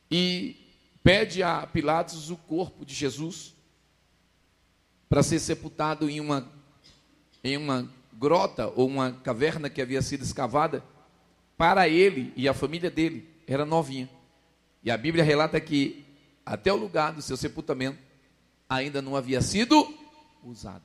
e 0.10 0.56
pede 1.04 1.42
a 1.42 1.66
Pilatos 1.66 2.30
o 2.30 2.38
corpo 2.38 2.86
de 2.86 2.94
Jesus 2.94 3.56
para 5.08 5.24
ser 5.24 5.40
sepultado 5.40 6.10
em 6.10 6.20
uma, 6.20 6.48
em 7.44 7.58
uma 7.58 7.92
grota 8.14 8.68
ou 8.76 8.88
uma 8.88 9.12
caverna 9.12 9.70
que 9.70 9.82
havia 9.82 10.02
sido 10.02 10.24
escavada, 10.24 10.84
para 11.58 11.90
ele 11.90 12.32
e 12.36 12.48
a 12.48 12.54
família 12.54 12.92
dele 12.92 13.28
era 13.48 13.66
novinha. 13.66 14.10
E 14.84 14.90
a 14.90 14.98
Bíblia 14.98 15.24
relata 15.24 15.60
que 15.60 16.06
até 16.46 16.72
o 16.72 16.78
lugar 16.78 17.14
do 17.14 17.22
seu 17.22 17.36
sepultamento 17.36 18.00
ainda 18.68 19.02
não 19.02 19.16
havia 19.16 19.42
sido 19.42 19.94
usado. 20.44 20.84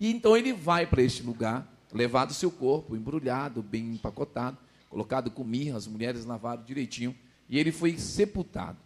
E 0.00 0.10
então 0.10 0.36
ele 0.36 0.52
vai 0.52 0.86
para 0.86 1.02
este 1.02 1.22
lugar, 1.22 1.66
levado 1.92 2.32
seu 2.32 2.50
corpo, 2.50 2.96
embrulhado, 2.96 3.62
bem 3.62 3.94
empacotado, 3.94 4.58
colocado 4.88 5.30
com 5.30 5.44
mirra, 5.44 5.76
as 5.76 5.86
mulheres 5.86 6.24
lavaram 6.24 6.62
direitinho, 6.62 7.14
e 7.48 7.58
ele 7.58 7.72
foi 7.72 7.98
sepultado 7.98 8.78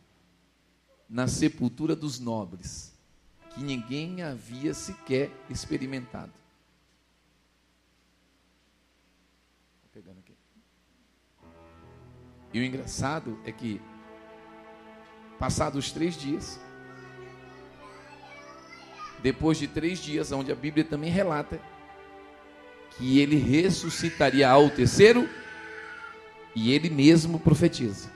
na 1.09 1.29
sepultura 1.29 1.95
dos 1.95 2.19
nobres 2.19 2.93
que 3.55 3.63
ninguém 3.63 4.23
havia 4.23 4.73
sequer 4.73 5.31
experimentado. 5.51 6.33
E 12.53 12.61
o 12.61 12.65
engraçado 12.65 13.41
é 13.45 13.53
que, 13.53 13.81
passados 15.43 15.91
três 15.91 16.17
dias, 16.17 16.61
depois 19.21 19.59
de 19.59 19.67
três 19.67 19.99
dias, 19.99 20.31
onde 20.31 20.53
a 20.53 20.55
Bíblia 20.55 20.85
também 20.85 21.11
relata 21.11 21.61
que 22.97 23.19
ele 23.19 23.35
ressuscitaria 23.35 24.49
ao 24.49 24.71
terceiro, 24.71 25.29
e 26.55 26.73
ele 26.73 26.89
mesmo 26.89 27.41
profetiza. 27.41 28.09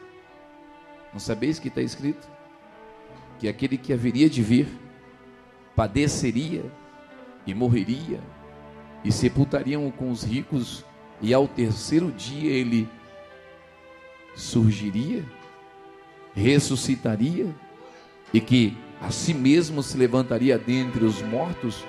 Não 1.12 1.18
sabeis 1.18 1.58
que 1.58 1.66
está 1.66 1.82
escrito? 1.82 2.28
Que 3.40 3.48
aquele 3.48 3.76
que 3.76 3.92
haveria 3.92 4.30
de 4.30 4.40
vir 4.40 4.68
padeceria 5.74 6.64
e 7.44 7.52
morreria, 7.52 8.20
e 9.02 9.10
sepultariam 9.10 9.90
com 9.90 10.12
os 10.12 10.22
ricos, 10.22 10.84
e 11.20 11.34
ao 11.34 11.48
terceiro 11.48 12.12
dia 12.12 12.52
ele 12.52 12.88
surgiria, 14.36 15.24
ressuscitaria, 16.36 17.52
e 18.32 18.40
que 18.40 18.76
a 19.00 19.10
si 19.10 19.32
mesmo 19.32 19.82
se 19.82 19.96
levantaria 19.96 20.58
dentre 20.58 21.04
os 21.04 21.22
mortos 21.22 21.84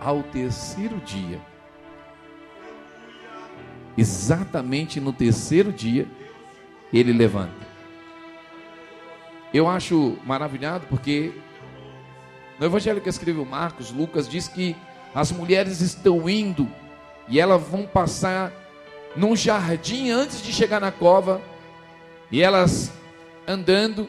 ao 0.00 0.22
terceiro 0.22 0.98
dia. 0.98 1.40
Exatamente 3.98 5.00
no 5.00 5.12
terceiro 5.12 5.72
dia, 5.72 6.06
ele 6.92 7.12
levanta. 7.12 7.66
Eu 9.52 9.68
acho 9.68 10.18
maravilhado 10.24 10.86
porque 10.88 11.32
no 12.58 12.66
evangelho 12.66 13.00
que 13.00 13.08
escreveu 13.08 13.44
Marcos, 13.44 13.90
Lucas 13.90 14.28
diz 14.28 14.48
que 14.48 14.76
as 15.14 15.32
mulheres 15.32 15.80
estão 15.80 16.28
indo 16.28 16.70
e 17.28 17.40
elas 17.40 17.62
vão 17.62 17.86
passar 17.86 18.52
num 19.16 19.34
jardim 19.34 20.10
antes 20.10 20.42
de 20.42 20.52
chegar 20.52 20.80
na 20.80 20.92
cova, 20.92 21.40
e 22.30 22.42
elas 22.42 22.92
andando, 23.46 24.08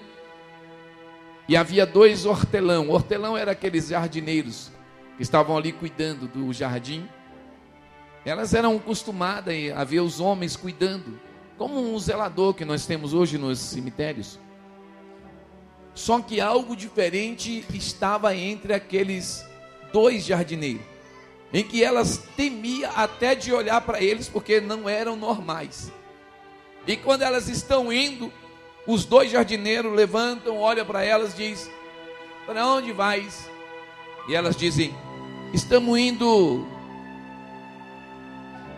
e 1.48 1.56
havia 1.56 1.86
dois 1.86 2.26
hortelão. 2.26 2.90
hortelão 2.90 3.38
era 3.38 3.52
aqueles 3.52 3.90
jardineiros 3.90 4.72
que 5.16 5.24
estavam 5.24 5.56
ali 5.56 5.72
cuidando 5.72 6.28
do 6.28 6.52
jardim. 6.52 7.08
Elas 8.26 8.54
eram 8.54 8.76
acostumadas 8.76 9.56
a 9.76 9.84
ver 9.84 10.02
os 10.02 10.20
homens 10.20 10.56
cuidando, 10.56 11.20
como 11.58 11.80
um 11.80 11.98
zelador 11.98 12.54
que 12.54 12.66
nós 12.66 12.86
temos 12.86 13.14
hoje 13.14 13.38
nos 13.38 13.60
cemitérios. 13.60 14.40
Só 15.94 16.20
que 16.22 16.42
algo 16.42 16.76
diferente 16.76 17.66
estava 17.74 18.36
entre 18.36 18.74
aqueles 18.74 19.46
dois 19.92 20.26
jardineiros, 20.26 20.86
em 21.54 21.64
que 21.64 21.84
elas 21.84 22.18
temiam 22.36 22.92
até 22.96 23.34
de 23.34 23.54
olhar 23.54 23.82
para 23.82 24.02
eles, 24.02 24.28
porque 24.28 24.60
não 24.60 24.90
eram 24.90 25.16
normais. 25.16 25.92
E 26.88 26.96
quando 26.96 27.22
elas 27.22 27.50
estão 27.50 27.92
indo, 27.92 28.32
os 28.88 29.04
dois 29.04 29.30
jardineiros 29.30 29.94
levantam, 29.94 30.58
olham 30.58 30.86
para 30.86 31.04
elas, 31.04 31.36
diz: 31.36 31.70
"Para 32.46 32.66
onde 32.66 32.94
vais?" 32.94 33.50
E 34.30 34.34
elas 34.34 34.56
dizem: 34.56 34.96
"Estamos 35.54 36.00
indo 36.00 36.66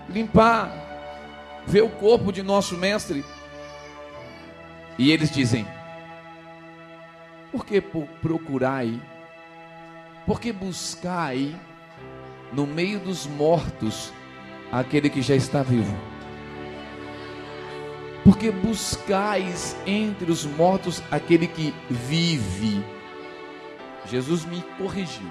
limpar, 0.09 0.71
ver 1.67 1.83
o 1.83 1.89
corpo 1.89 2.31
de 2.31 2.41
nosso 2.41 2.75
mestre." 2.75 3.23
E 4.97 5.11
eles 5.11 5.29
dizem: 5.29 5.67
"Por 7.51 7.63
que 7.63 7.79
procurai? 7.79 8.99
Por 10.25 10.41
que 10.41 10.51
buscai 10.51 11.55
no 12.51 12.65
meio 12.65 12.99
dos 12.99 13.27
mortos 13.27 14.11
aquele 14.71 15.11
que 15.11 15.21
já 15.21 15.35
está 15.35 15.61
vivo?" 15.61 16.18
Porque 18.23 18.51
buscais 18.51 19.75
entre 19.85 20.31
os 20.31 20.45
mortos 20.45 21.01
aquele 21.09 21.47
que 21.47 21.73
vive. 21.89 22.83
Jesus 24.05 24.45
me 24.45 24.63
corrigiu. 24.77 25.29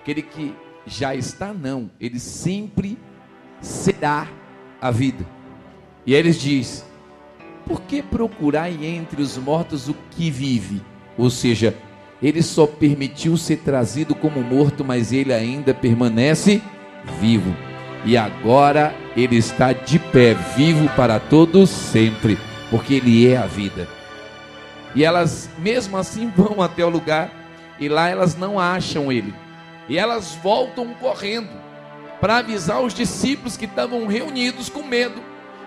Aquele 0.00 0.22
que 0.22 0.54
já 0.86 1.14
está, 1.14 1.52
não, 1.52 1.90
ele 2.00 2.18
sempre 2.18 2.98
será 3.60 4.28
a 4.80 4.90
vida. 4.90 5.26
E 6.06 6.14
eles 6.14 6.40
diz: 6.40 6.84
Por 7.66 7.82
que 7.82 8.02
procurai 8.02 8.84
entre 8.84 9.20
os 9.20 9.36
mortos 9.36 9.88
o 9.88 9.94
que 10.10 10.30
vive? 10.30 10.82
Ou 11.16 11.30
seja, 11.30 11.76
ele 12.22 12.42
só 12.42 12.66
permitiu 12.66 13.36
ser 13.36 13.58
trazido 13.58 14.14
como 14.14 14.42
morto, 14.42 14.84
mas 14.84 15.12
ele 15.12 15.32
ainda 15.32 15.74
permanece 15.74 16.62
vivo 17.20 17.67
e 18.04 18.16
agora 18.16 18.94
ele 19.16 19.36
está 19.36 19.72
de 19.72 19.98
pé, 19.98 20.34
vivo 20.56 20.88
para 20.90 21.18
todos 21.18 21.70
sempre, 21.70 22.38
porque 22.70 22.94
ele 22.94 23.28
é 23.28 23.36
a 23.36 23.46
vida. 23.46 23.88
E 24.94 25.04
elas, 25.04 25.50
mesmo 25.58 25.96
assim, 25.96 26.32
vão 26.36 26.62
até 26.62 26.84
o 26.84 26.88
lugar 26.88 27.32
e 27.78 27.88
lá 27.88 28.08
elas 28.08 28.36
não 28.36 28.58
acham 28.58 29.12
ele. 29.12 29.34
E 29.88 29.98
elas 29.98 30.34
voltam 30.42 30.92
correndo 30.94 31.50
para 32.20 32.38
avisar 32.38 32.82
os 32.82 32.92
discípulos 32.92 33.56
que 33.56 33.64
estavam 33.64 34.06
reunidos 34.06 34.68
com 34.68 34.82
medo 34.82 35.22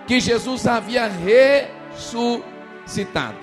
que 0.06 0.20
Jesus 0.20 0.66
havia 0.66 1.08
ressuscitado. 1.08 3.38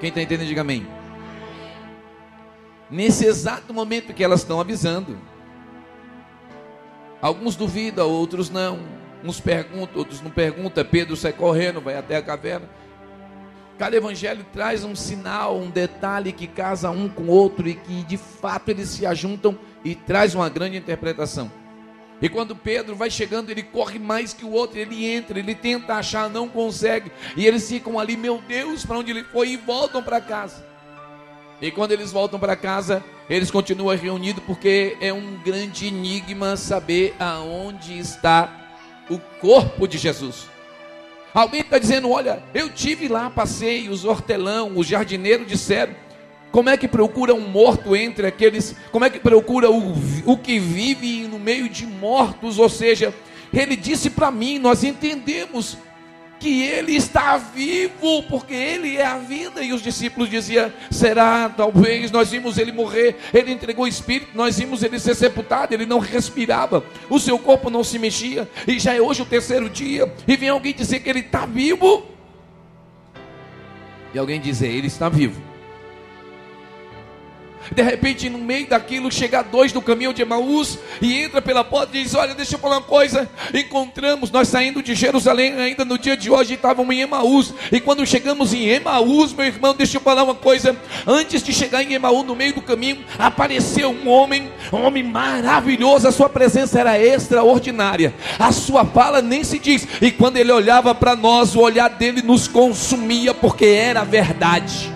Quem 0.00 0.08
está 0.08 0.20
entendendo, 0.20 0.48
diga 0.48 0.62
amém. 0.62 0.84
Nesse 2.90 3.24
exato 3.24 3.72
momento 3.72 4.12
que 4.12 4.22
elas 4.22 4.40
estão 4.40 4.60
avisando, 4.60 5.16
Alguns 7.24 7.56
duvidam, 7.56 8.06
outros 8.10 8.50
não. 8.50 8.80
Uns 9.24 9.40
perguntam, 9.40 9.96
outros 9.96 10.20
não 10.20 10.30
perguntam. 10.30 10.84
Pedro 10.84 11.16
sai 11.16 11.32
correndo, 11.32 11.80
vai 11.80 11.96
até 11.96 12.16
a 12.16 12.22
caverna. 12.22 12.68
Cada 13.78 13.96
evangelho 13.96 14.44
traz 14.52 14.84
um 14.84 14.94
sinal, 14.94 15.56
um 15.56 15.70
detalhe 15.70 16.32
que 16.32 16.46
casa 16.46 16.90
um 16.90 17.08
com 17.08 17.22
o 17.22 17.30
outro 17.30 17.66
e 17.66 17.76
que 17.76 18.02
de 18.02 18.18
fato 18.18 18.68
eles 18.68 18.90
se 18.90 19.06
ajuntam 19.06 19.58
e 19.82 19.94
traz 19.94 20.34
uma 20.34 20.50
grande 20.50 20.76
interpretação. 20.76 21.50
E 22.20 22.28
quando 22.28 22.54
Pedro 22.54 22.94
vai 22.94 23.10
chegando, 23.10 23.48
ele 23.48 23.62
corre 23.62 23.98
mais 23.98 24.34
que 24.34 24.44
o 24.44 24.52
outro, 24.52 24.78
ele 24.78 25.06
entra, 25.06 25.38
ele 25.38 25.54
tenta 25.54 25.94
achar, 25.94 26.28
não 26.28 26.46
consegue. 26.46 27.10
E 27.38 27.46
eles 27.46 27.66
ficam 27.66 27.98
ali, 27.98 28.18
meu 28.18 28.42
Deus, 28.46 28.84
para 28.84 28.98
onde 28.98 29.10
ele 29.10 29.24
foi 29.24 29.48
e 29.48 29.56
voltam 29.56 30.02
para 30.02 30.20
casa. 30.20 30.62
E 31.58 31.70
quando 31.70 31.92
eles 31.92 32.12
voltam 32.12 32.38
para 32.38 32.54
casa, 32.54 33.02
eles 33.28 33.50
continuam 33.50 33.96
reunidos 33.96 34.42
porque 34.44 34.96
é 35.00 35.12
um 35.12 35.38
grande 35.44 35.86
enigma 35.86 36.56
saber 36.56 37.14
aonde 37.18 37.98
está 37.98 38.64
o 39.08 39.18
corpo 39.18 39.86
de 39.88 39.96
Jesus. 39.96 40.46
Alguém 41.32 41.62
está 41.62 41.78
dizendo: 41.78 42.10
Olha, 42.10 42.42
eu 42.54 42.70
tive 42.70 43.08
lá, 43.08 43.30
passei, 43.30 43.88
os 43.88 44.04
hortelão, 44.04 44.72
os 44.76 44.86
jardineiros 44.86 45.46
disseram. 45.46 45.94
Como 46.52 46.70
é 46.70 46.76
que 46.76 46.86
procura 46.86 47.34
um 47.34 47.48
morto 47.48 47.96
entre 47.96 48.28
aqueles? 48.28 48.76
Como 48.92 49.04
é 49.04 49.10
que 49.10 49.18
procura 49.18 49.68
o, 49.70 49.94
o 50.24 50.38
que 50.38 50.60
vive 50.60 51.26
no 51.26 51.38
meio 51.38 51.68
de 51.68 51.84
mortos? 51.84 52.60
Ou 52.60 52.68
seja, 52.68 53.12
ele 53.52 53.74
disse 53.74 54.10
para 54.10 54.30
mim: 54.30 54.58
Nós 54.58 54.84
entendemos 54.84 55.76
que 56.44 56.62
ele 56.62 56.94
está 56.94 57.38
vivo, 57.38 58.22
porque 58.24 58.52
ele 58.52 58.98
é 58.98 59.06
a 59.06 59.16
vida. 59.16 59.62
E 59.62 59.72
os 59.72 59.80
discípulos 59.80 60.28
diziam: 60.28 60.70
será? 60.90 61.48
Talvez 61.48 62.10
nós 62.10 62.30
vimos 62.30 62.58
ele 62.58 62.70
morrer, 62.70 63.16
ele 63.32 63.50
entregou 63.50 63.86
o 63.86 63.88
espírito, 63.88 64.32
nós 64.34 64.58
vimos 64.58 64.82
ele 64.82 64.98
ser 65.00 65.14
sepultado, 65.14 65.72
ele 65.72 65.86
não 65.86 65.98
respirava, 65.98 66.84
o 67.08 67.18
seu 67.18 67.38
corpo 67.38 67.70
não 67.70 67.82
se 67.82 67.98
mexia, 67.98 68.46
e 68.68 68.78
já 68.78 68.92
é 68.92 69.00
hoje 69.00 69.22
o 69.22 69.24
terceiro 69.24 69.70
dia, 69.70 70.12
e 70.28 70.36
vem 70.36 70.50
alguém 70.50 70.74
dizer 70.74 71.00
que 71.00 71.08
ele 71.08 71.20
está 71.20 71.46
vivo. 71.46 72.06
E 74.12 74.18
alguém 74.18 74.38
dizer: 74.38 74.68
ele 74.68 74.88
está 74.88 75.08
vivo. 75.08 75.53
De 77.72 77.82
repente, 77.82 78.28
no 78.28 78.38
meio 78.38 78.68
daquilo, 78.68 79.10
chega 79.10 79.42
dois 79.42 79.72
do 79.72 79.80
caminho 79.80 80.12
de 80.12 80.22
Emaús 80.22 80.78
e 81.00 81.22
entra 81.22 81.40
pela 81.40 81.64
porta 81.64 81.96
e 81.96 82.02
diz: 82.02 82.14
Olha, 82.14 82.34
deixa 82.34 82.54
eu 82.54 82.58
falar 82.58 82.76
uma 82.76 82.82
coisa. 82.82 83.28
Encontramos, 83.52 84.30
nós 84.30 84.48
saindo 84.48 84.82
de 84.82 84.94
Jerusalém 84.94 85.54
ainda 85.54 85.84
no 85.84 85.98
dia 85.98 86.16
de 86.16 86.30
hoje, 86.30 86.54
estávamos 86.54 86.94
em 86.94 87.00
Emaús. 87.00 87.54
E 87.72 87.80
quando 87.80 88.06
chegamos 88.06 88.52
em 88.52 88.68
Emaús, 88.68 89.32
meu 89.32 89.46
irmão, 89.46 89.74
deixa 89.74 89.96
eu 89.96 90.00
falar 90.00 90.24
uma 90.24 90.34
coisa. 90.34 90.76
Antes 91.06 91.42
de 91.42 91.52
chegar 91.52 91.82
em 91.82 91.94
Emaús, 91.94 92.24
no 92.24 92.36
meio 92.36 92.54
do 92.54 92.62
caminho, 92.62 93.04
apareceu 93.18 93.90
um 93.90 94.08
homem, 94.08 94.50
um 94.72 94.84
homem 94.84 95.02
maravilhoso. 95.02 96.08
A 96.08 96.12
sua 96.12 96.28
presença 96.28 96.78
era 96.78 96.98
extraordinária. 96.98 98.14
A 98.38 98.52
sua 98.52 98.84
fala 98.84 99.22
nem 99.22 99.42
se 99.42 99.58
diz. 99.58 99.86
E 100.00 100.10
quando 100.10 100.36
ele 100.36 100.52
olhava 100.52 100.94
para 100.94 101.16
nós, 101.16 101.54
o 101.54 101.60
olhar 101.60 101.88
dele 101.88 102.22
nos 102.22 102.46
consumia, 102.46 103.34
porque 103.34 103.66
era 103.66 104.04
verdade. 104.04 104.93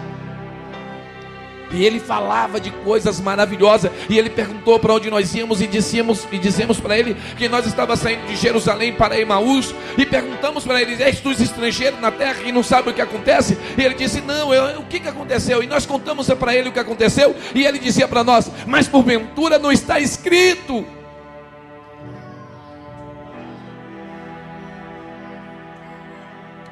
E 1.70 1.84
ele 1.84 2.00
falava 2.00 2.60
de 2.60 2.70
coisas 2.70 3.20
maravilhosas. 3.20 3.90
E 4.08 4.18
ele 4.18 4.30
perguntou 4.30 4.78
para 4.78 4.94
onde 4.94 5.10
nós 5.10 5.34
íamos 5.34 5.60
e 5.60 5.66
dissemos 5.66 6.26
e 6.32 6.38
dizemos 6.38 6.80
para 6.80 6.98
ele 6.98 7.16
que 7.36 7.48
nós 7.48 7.66
estávamos 7.66 8.00
saindo 8.00 8.26
de 8.26 8.36
Jerusalém 8.36 8.92
para 8.92 9.18
Emaús 9.18 9.74
e 9.96 10.06
perguntamos 10.06 10.64
para 10.64 10.80
ele: 10.80 11.02
"És 11.02 11.20
tu 11.20 11.30
estrangeiro 11.30 12.00
na 12.00 12.10
terra 12.10 12.42
e 12.44 12.52
não 12.52 12.62
sabe 12.62 12.90
o 12.90 12.94
que 12.94 13.02
acontece?" 13.02 13.56
E 13.76 13.82
ele 13.82 13.94
disse: 13.94 14.20
"Não, 14.20 14.52
eu, 14.52 14.80
o 14.80 14.84
que 14.84 15.00
que 15.00 15.08
aconteceu?" 15.08 15.62
E 15.62 15.66
nós 15.66 15.84
contamos 15.86 16.26
para 16.28 16.54
ele 16.54 16.68
o 16.68 16.72
que 16.72 16.78
aconteceu 16.78 17.34
e 17.54 17.64
ele 17.64 17.78
dizia 17.78 18.08
para 18.08 18.24
nós: 18.24 18.50
"Mas 18.66 18.88
porventura 18.88 19.58
não 19.58 19.72
está 19.72 20.00
escrito 20.00 20.84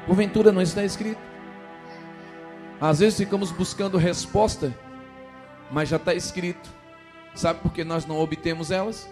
Porventura 0.07 0.53
não 0.53 0.61
está 0.61 0.85
escrito. 0.85 1.19
Às 2.79 2.99
vezes 2.99 3.17
ficamos 3.17 3.51
buscando 3.51 3.97
resposta 3.97 4.73
mas 5.71 5.89
já 5.89 5.97
está 5.97 6.13
escrito. 6.13 6.69
Sabe 7.35 7.59
por 7.59 7.71
que 7.71 7.83
nós 7.83 8.05
não 8.05 8.19
obtemos 8.19 8.71
elas? 8.71 9.09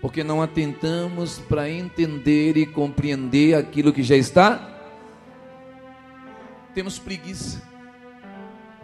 Porque 0.00 0.24
não 0.24 0.42
atentamos 0.42 1.38
para 1.38 1.70
entender 1.70 2.56
e 2.56 2.66
compreender 2.66 3.54
aquilo 3.54 3.92
que 3.92 4.02
já 4.02 4.16
está. 4.16 4.68
Temos 6.74 6.98
preguiça. 6.98 7.62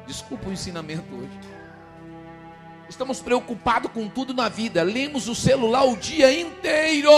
Desculpa 0.07 0.49
o 0.49 0.53
ensinamento 0.53 1.15
hoje. 1.15 1.39
Estamos 2.89 3.21
preocupados 3.21 3.91
com 3.93 4.09
tudo 4.09 4.33
na 4.33 4.49
vida. 4.49 4.83
Lemos 4.83 5.29
o 5.29 5.35
celular 5.35 5.85
o 5.85 5.97
dia 5.97 6.33
inteiro. 6.41 7.11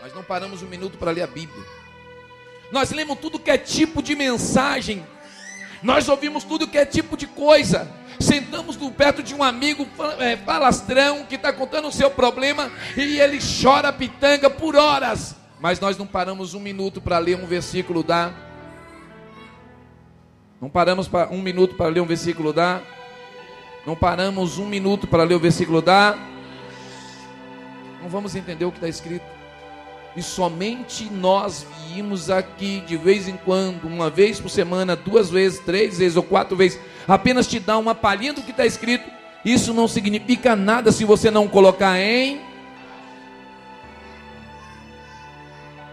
Mas 0.00 0.14
não 0.14 0.22
paramos 0.22 0.62
um 0.62 0.66
minuto 0.66 0.96
para 0.96 1.10
ler 1.10 1.22
a 1.22 1.26
Bíblia. 1.26 1.64
Nós 2.70 2.90
lemos 2.90 3.18
tudo 3.18 3.38
que 3.38 3.50
é 3.50 3.58
tipo 3.58 4.02
de 4.02 4.14
mensagem. 4.14 5.04
Nós 5.82 6.08
ouvimos 6.08 6.44
tudo 6.44 6.68
que 6.68 6.78
é 6.78 6.86
tipo 6.86 7.16
de 7.16 7.26
coisa 7.26 7.90
sentamos 8.22 8.76
no 8.76 8.90
perto 8.90 9.22
de 9.22 9.34
um 9.34 9.42
amigo 9.42 9.86
é, 10.18 10.36
falastrão 10.36 11.24
que 11.24 11.34
está 11.34 11.52
contando 11.52 11.88
o 11.88 11.92
seu 11.92 12.10
problema 12.10 12.70
e 12.96 13.18
ele 13.18 13.38
chora 13.40 13.92
pitanga 13.92 14.48
por 14.48 14.76
horas, 14.76 15.34
mas 15.60 15.80
nós 15.80 15.96
não 15.98 16.06
paramos 16.06 16.54
um 16.54 16.60
minuto 16.60 17.00
para 17.00 17.18
ler 17.18 17.36
um 17.36 17.46
versículo 17.46 18.02
da. 18.02 18.32
Não 20.60 20.70
paramos 20.70 21.08
para 21.08 21.28
um 21.30 21.42
minuto 21.42 21.74
para 21.74 21.88
ler 21.88 22.00
um 22.00 22.06
versículo 22.06 22.52
da. 22.52 22.80
Não 23.84 23.96
paramos 23.96 24.58
um 24.58 24.66
minuto 24.66 25.08
para 25.08 25.24
ler 25.24 25.34
o 25.34 25.40
versículo 25.40 25.82
da. 25.82 26.16
Não 28.00 28.08
vamos 28.08 28.36
entender 28.36 28.64
o 28.64 28.70
que 28.70 28.78
está 28.78 28.88
escrito. 28.88 29.41
E 30.14 30.22
somente 30.22 31.04
nós 31.10 31.66
viemos 31.88 32.28
aqui 32.28 32.80
de 32.86 32.96
vez 32.96 33.28
em 33.28 33.36
quando, 33.36 33.84
uma 33.84 34.10
vez 34.10 34.38
por 34.38 34.50
semana, 34.50 34.94
duas 34.94 35.30
vezes, 35.30 35.58
três 35.60 35.98
vezes 35.98 36.16
ou 36.16 36.22
quatro 36.22 36.54
vezes, 36.54 36.78
apenas 37.08 37.46
te 37.46 37.58
dar 37.58 37.78
uma 37.78 37.94
palhinha 37.94 38.34
do 38.34 38.42
que 38.42 38.50
está 38.50 38.66
escrito. 38.66 39.10
Isso 39.44 39.72
não 39.72 39.88
significa 39.88 40.54
nada 40.54 40.92
se 40.92 41.04
você 41.04 41.30
não 41.30 41.48
colocar 41.48 41.98
em. 41.98 42.40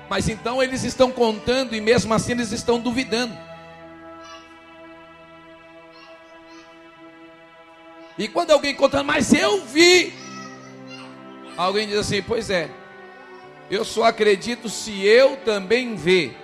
Mas 0.10 0.28
então 0.28 0.62
eles 0.62 0.84
estão 0.84 1.12
contando 1.12 1.76
e 1.76 1.80
mesmo 1.80 2.14
assim 2.14 2.34
eles 2.34 2.52
estão 2.52 2.80
duvidando. 2.80 3.38
E 8.18 8.28
quando 8.28 8.52
alguém 8.52 8.76
conta, 8.76 9.02
mas 9.02 9.32
eu 9.34 9.66
vi, 9.66 10.14
alguém 11.56 11.88
diz 11.88 12.00
assim: 12.00 12.22
Pois 12.22 12.50
é, 12.50 12.70
eu 13.70 13.86
só 13.86 14.06
acredito 14.06 14.68
se 14.70 15.06
eu 15.06 15.38
também 15.38 15.96
ver, 15.96 16.36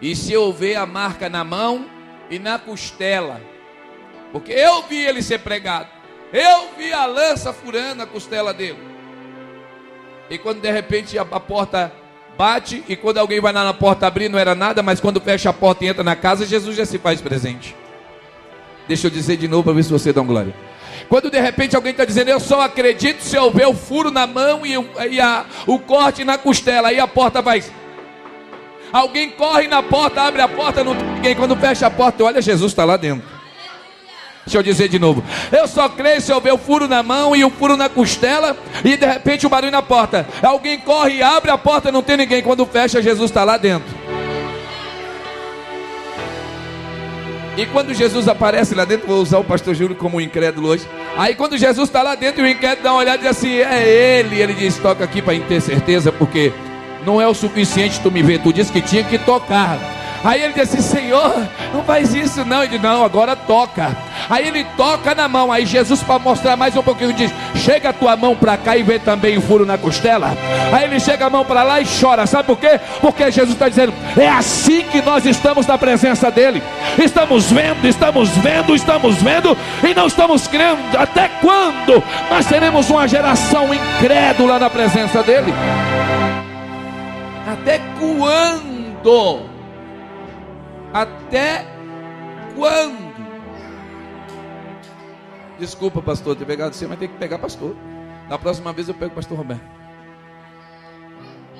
e 0.00 0.14
se 0.14 0.32
eu 0.32 0.52
ver 0.52 0.76
a 0.76 0.84
marca 0.84 1.28
na 1.28 1.44
mão 1.44 1.86
e 2.30 2.38
na 2.38 2.58
costela, 2.58 3.40
porque 4.32 4.52
eu 4.52 4.82
vi 4.82 5.04
ele 5.04 5.22
ser 5.22 5.38
pregado, 5.40 5.88
eu 6.32 6.70
vi 6.76 6.92
a 6.92 7.06
lança 7.06 7.52
furando 7.52 8.02
a 8.02 8.06
costela 8.06 8.52
dele. 8.52 8.78
E 10.28 10.36
quando 10.38 10.60
de 10.60 10.70
repente 10.70 11.18
a, 11.18 11.22
a 11.22 11.40
porta 11.40 11.92
bate, 12.36 12.82
e 12.88 12.96
quando 12.96 13.18
alguém 13.18 13.40
vai 13.40 13.52
lá 13.52 13.64
na 13.64 13.74
porta 13.74 14.06
abrir, 14.06 14.28
não 14.28 14.38
era 14.38 14.54
nada, 14.54 14.82
mas 14.82 15.00
quando 15.00 15.20
fecha 15.20 15.50
a 15.50 15.52
porta 15.52 15.84
e 15.84 15.88
entra 15.88 16.02
na 16.02 16.16
casa, 16.16 16.44
Jesus 16.44 16.76
já 16.76 16.84
se 16.84 16.98
faz 16.98 17.20
presente. 17.20 17.76
Deixa 18.88 19.06
eu 19.06 19.10
dizer 19.10 19.36
de 19.36 19.48
novo 19.48 19.64
para 19.64 19.72
ver 19.74 19.84
se 19.84 19.92
você 19.92 20.12
dá 20.12 20.20
um 20.20 20.26
glória. 20.26 20.54
Quando 21.08 21.30
de 21.30 21.40
repente 21.40 21.76
alguém 21.76 21.92
está 21.92 22.04
dizendo, 22.04 22.28
eu 22.28 22.40
só 22.40 22.62
acredito 22.62 23.22
se 23.22 23.36
eu 23.36 23.50
ver 23.50 23.66
o 23.66 23.74
furo 23.74 24.10
na 24.10 24.26
mão 24.26 24.64
e, 24.64 24.72
e 25.10 25.20
a, 25.20 25.44
o 25.66 25.78
corte 25.78 26.24
na 26.24 26.38
costela, 26.38 26.88
aí 26.88 26.98
a 26.98 27.06
porta 27.06 27.42
vai. 27.42 27.62
Alguém 28.92 29.30
corre 29.30 29.66
na 29.66 29.82
porta, 29.82 30.22
abre 30.22 30.40
a 30.40 30.48
porta, 30.48 30.84
não 30.84 30.94
tem 30.94 31.08
ninguém. 31.08 31.34
Quando 31.34 31.56
fecha 31.56 31.86
a 31.86 31.90
porta, 31.90 32.22
olha, 32.22 32.40
Jesus 32.40 32.72
está 32.72 32.84
lá 32.84 32.96
dentro. 32.96 33.34
Deixa 34.46 34.58
eu 34.58 34.62
dizer 34.62 34.88
de 34.88 34.98
novo. 34.98 35.24
Eu 35.50 35.66
só 35.66 35.88
creio 35.88 36.20
se 36.20 36.30
eu 36.30 36.40
ver 36.40 36.52
o 36.52 36.58
furo 36.58 36.86
na 36.86 37.02
mão 37.02 37.34
e 37.34 37.44
o 37.44 37.50
furo 37.50 37.76
na 37.76 37.88
costela 37.88 38.56
e 38.84 38.96
de 38.96 39.06
repente 39.06 39.46
o 39.46 39.48
barulho 39.48 39.72
na 39.72 39.80
porta. 39.80 40.26
Alguém 40.42 40.78
corre 40.78 41.16
e 41.16 41.22
abre 41.22 41.50
a 41.50 41.56
porta, 41.56 41.90
não 41.90 42.02
tem 42.02 42.18
ninguém. 42.18 42.42
Quando 42.42 42.66
fecha, 42.66 43.00
Jesus 43.00 43.30
está 43.30 43.42
lá 43.42 43.56
dentro. 43.56 44.03
E 47.56 47.66
quando 47.66 47.94
Jesus 47.94 48.26
aparece 48.26 48.74
lá 48.74 48.84
dentro, 48.84 49.06
vou 49.06 49.22
usar 49.22 49.38
o 49.38 49.44
pastor 49.44 49.74
Júlio 49.74 49.94
como 49.94 50.16
um 50.16 50.20
incrédulo 50.20 50.68
hoje. 50.68 50.88
Aí 51.16 51.34
quando 51.34 51.56
Jesus 51.56 51.88
está 51.88 52.02
lá 52.02 52.16
dentro, 52.16 52.42
o 52.42 52.48
incrédulo 52.48 52.82
dá 52.82 52.92
uma 52.92 52.98
olhada 52.98 53.18
e 53.18 53.20
diz 53.20 53.30
assim: 53.30 53.58
É 53.58 53.88
ele. 53.88 54.40
Ele 54.40 54.54
diz: 54.54 54.76
Toca 54.78 55.04
aqui 55.04 55.22
para 55.22 55.38
ter 55.40 55.60
certeza, 55.60 56.10
porque 56.10 56.52
não 57.06 57.20
é 57.20 57.28
o 57.28 57.34
suficiente 57.34 58.00
tu 58.00 58.10
me 58.10 58.22
ver. 58.22 58.40
Tu 58.40 58.52
disse 58.52 58.72
que 58.72 58.80
tinha 58.80 59.04
que 59.04 59.18
tocar. 59.18 59.78
Aí 60.24 60.42
ele 60.42 60.54
disse 60.54 60.78
assim: 60.78 61.00
Senhor, 61.00 61.46
não 61.72 61.84
faz 61.84 62.14
isso 62.14 62.44
não. 62.46 62.64
Ele 62.64 62.78
Não, 62.78 63.04
agora 63.04 63.36
toca. 63.36 63.94
Aí 64.30 64.48
ele 64.48 64.64
toca 64.76 65.14
na 65.14 65.28
mão. 65.28 65.52
Aí 65.52 65.66
Jesus, 65.66 66.02
para 66.02 66.18
mostrar 66.18 66.56
mais 66.56 66.74
um 66.74 66.82
pouquinho, 66.82 67.12
diz: 67.12 67.30
Chega 67.56 67.90
a 67.90 67.92
tua 67.92 68.16
mão 68.16 68.34
para 68.34 68.56
cá 68.56 68.74
e 68.74 68.82
vê 68.82 68.98
também 68.98 69.36
o 69.36 69.42
furo 69.42 69.66
na 69.66 69.76
costela. 69.76 70.34
Aí 70.72 70.84
ele 70.84 70.98
chega 70.98 71.26
a 71.26 71.30
mão 71.30 71.44
para 71.44 71.62
lá 71.62 71.80
e 71.80 71.86
chora. 72.00 72.26
Sabe 72.26 72.44
por 72.44 72.58
quê? 72.58 72.80
Porque 73.02 73.30
Jesus 73.30 73.52
está 73.52 73.68
dizendo: 73.68 73.92
É 74.16 74.28
assim 74.28 74.82
que 74.84 75.02
nós 75.02 75.26
estamos 75.26 75.66
na 75.66 75.76
presença 75.76 76.30
dEle. 76.30 76.62
Estamos 76.98 77.52
vendo, 77.52 77.86
estamos 77.86 78.30
vendo, 78.30 78.74
estamos 78.74 79.16
vendo 79.16 79.56
e 79.82 79.92
não 79.92 80.06
estamos 80.06 80.48
crendo. 80.48 80.80
Até 80.96 81.28
quando 81.42 82.02
nós 82.30 82.46
teremos 82.46 82.88
uma 82.88 83.06
geração 83.06 83.74
incrédula 83.74 84.58
na 84.58 84.70
presença 84.70 85.22
dEle? 85.22 85.52
Até 87.46 87.78
quando? 87.98 89.53
Até 90.94 91.66
quando? 92.54 93.12
Desculpa, 95.58 96.00
pastor, 96.00 96.36
ter 96.36 96.44
pegado 96.44 96.72
você, 96.72 96.86
mas 96.86 97.00
tem 97.00 97.08
que 97.08 97.16
pegar 97.16 97.38
pastor. 97.38 97.74
Na 98.28 98.38
próxima 98.38 98.72
vez 98.72 98.88
eu 98.88 98.94
pego 98.94 99.10
o 99.10 99.14
pastor 99.16 99.36
Roberto. 99.36 99.64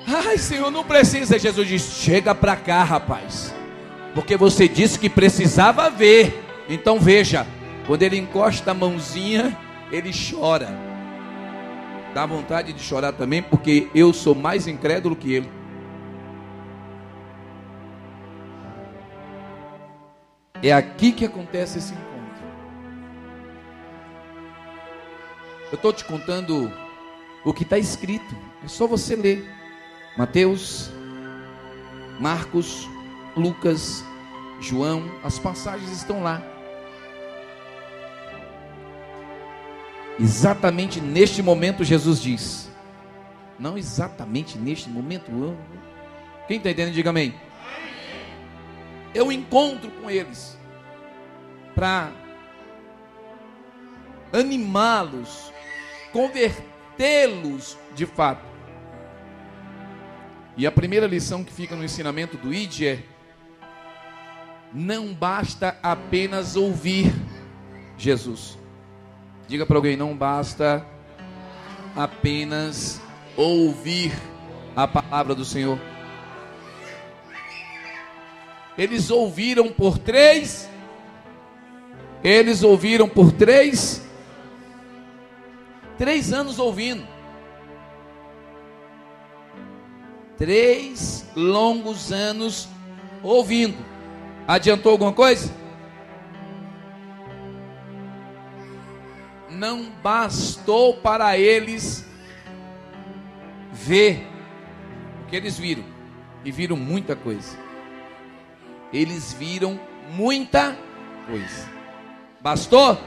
Ai, 0.07 0.37
Senhor, 0.37 0.71
não 0.71 0.85
precisa. 0.85 1.37
Jesus 1.37 1.67
diz: 1.67 1.81
Chega 1.81 2.33
para 2.33 2.55
cá, 2.55 2.81
rapaz. 2.85 3.53
Porque 4.13 4.37
você 4.37 4.69
disse 4.69 4.97
que 4.97 5.09
precisava 5.09 5.89
ver. 5.89 6.41
Então 6.69 6.97
veja, 6.97 7.45
quando 7.85 8.03
ele 8.03 8.17
encosta 8.17 8.71
a 8.71 8.73
mãozinha, 8.73 9.57
ele 9.91 10.11
chora. 10.13 10.69
Dá 12.13 12.25
vontade 12.25 12.71
de 12.71 12.81
chorar 12.81 13.11
também, 13.11 13.41
porque 13.41 13.89
eu 13.93 14.13
sou 14.13 14.33
mais 14.33 14.65
incrédulo 14.65 15.13
que 15.13 15.33
ele. 15.33 15.49
É 20.65 20.73
aqui 20.73 21.11
que 21.11 21.23
acontece 21.23 21.77
esse 21.77 21.93
encontro. 21.93 22.43
Eu 25.71 25.75
estou 25.75 25.93
te 25.93 26.03
contando 26.03 26.73
o 27.43 27.53
que 27.53 27.61
está 27.61 27.77
escrito. 27.77 28.35
É 28.63 28.67
só 28.67 28.87
você 28.87 29.15
ler. 29.15 29.47
Mateus, 30.17 30.89
Marcos, 32.19 32.89
Lucas, 33.37 34.03
João, 34.59 35.03
as 35.23 35.37
passagens 35.37 35.91
estão 35.91 36.23
lá. 36.23 36.41
Exatamente 40.19 40.99
neste 40.99 41.43
momento 41.43 41.83
Jesus 41.83 42.19
diz. 42.19 42.71
Não 43.59 43.77
exatamente 43.77 44.57
neste 44.57 44.89
momento. 44.89 45.29
Quem 46.47 46.57
está 46.57 46.71
entendendo, 46.71 46.91
diga 46.91 47.11
amém. 47.11 47.35
Eu 49.15 49.31
encontro 49.31 49.89
com 49.89 50.11
eles 50.11 50.57
para 51.73 52.11
animá-los, 54.33 55.53
convertê-los 56.11 57.77
de 57.95 58.05
fato. 58.05 58.45
E 60.57 60.67
a 60.67 60.71
primeira 60.71 61.07
lição 61.07 61.45
que 61.45 61.53
fica 61.53 61.77
no 61.77 61.83
ensinamento 61.85 62.35
do 62.35 62.53
ID 62.53 62.81
é: 62.81 63.03
não 64.73 65.13
basta 65.13 65.77
apenas 65.81 66.57
ouvir 66.57 67.13
Jesus. 67.97 68.57
Diga 69.47 69.65
para 69.65 69.77
alguém: 69.77 69.95
não 69.95 70.13
basta 70.13 70.85
apenas 71.95 73.01
ouvir 73.37 74.11
a 74.75 74.85
palavra 74.85 75.33
do 75.33 75.45
Senhor. 75.45 75.79
Eles 78.77 79.09
ouviram 79.09 79.71
por 79.71 79.97
três 79.97 80.69
eles 82.25 82.63
ouviram 82.63 83.07
por 83.07 83.31
três, 83.31 84.03
três 85.95 86.33
anos 86.33 86.57
ouvindo. 86.57 87.07
Três 90.35 91.23
longos 91.35 92.11
anos 92.11 92.67
ouvindo. 93.21 93.77
Adiantou 94.47 94.93
alguma 94.93 95.13
coisa? 95.13 95.53
Não 99.47 99.91
bastou 100.01 100.95
para 100.95 101.37
eles 101.37 102.03
ver 103.71 104.27
o 105.21 105.27
que 105.27 105.35
eles 105.35 105.59
viram. 105.59 105.83
E 106.43 106.51
viram 106.51 106.75
muita 106.75 107.15
coisa. 107.15 107.64
Eles 108.95 109.33
viram 109.33 109.77
muita 110.11 110.77
coisa. 111.27 111.69
Bastou? 112.39 112.97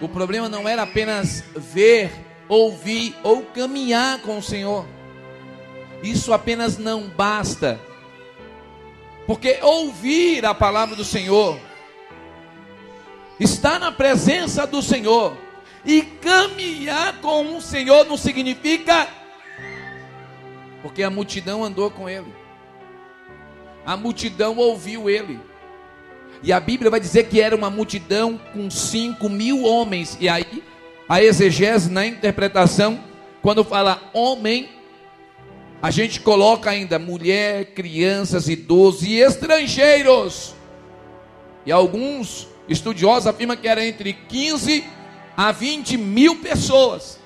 O 0.00 0.08
problema 0.08 0.48
não 0.48 0.68
era 0.68 0.82
apenas 0.82 1.42
ver, 1.56 2.12
ouvir 2.48 3.16
ou 3.24 3.42
caminhar 3.42 4.20
com 4.20 4.38
o 4.38 4.42
Senhor. 4.42 4.86
Isso 6.00 6.32
apenas 6.32 6.78
não 6.78 7.08
basta. 7.08 7.80
Porque 9.26 9.58
ouvir 9.60 10.46
a 10.46 10.54
palavra 10.54 10.94
do 10.94 11.04
Senhor, 11.04 11.58
estar 13.40 13.80
na 13.80 13.90
presença 13.90 14.64
do 14.64 14.80
Senhor 14.80 15.36
e 15.84 16.02
caminhar 16.02 17.20
com 17.20 17.56
o 17.56 17.60
Senhor 17.60 18.04
não 18.04 18.16
significa 18.16 19.08
porque 20.82 21.02
a 21.02 21.10
multidão 21.10 21.64
andou 21.64 21.90
com 21.90 22.08
ele. 22.08 22.45
A 23.86 23.96
multidão 23.96 24.56
ouviu 24.56 25.08
ele. 25.08 25.40
E 26.42 26.52
a 26.52 26.60
Bíblia 26.60 26.90
vai 26.90 27.00
dizer 27.00 27.28
que 27.28 27.40
era 27.40 27.56
uma 27.56 27.70
multidão 27.70 28.38
com 28.52 28.68
cinco 28.68 29.28
mil 29.28 29.62
homens. 29.62 30.18
E 30.20 30.28
aí, 30.28 30.62
a 31.08 31.22
exegese 31.22 31.90
na 31.90 32.04
interpretação, 32.04 33.00
quando 33.40 33.64
fala 33.64 34.10
homem, 34.12 34.68
a 35.80 35.90
gente 35.90 36.20
coloca 36.20 36.68
ainda 36.68 36.98
mulher, 36.98 37.66
crianças, 37.66 38.48
idosos 38.48 39.04
e 39.04 39.14
estrangeiros. 39.14 40.54
E 41.64 41.70
alguns 41.70 42.48
estudiosos 42.68 43.26
afirmam 43.26 43.56
que 43.56 43.68
era 43.68 43.86
entre 43.86 44.12
15 44.12 44.84
a 45.36 45.52
20 45.52 45.96
mil 45.96 46.36
pessoas. 46.36 47.20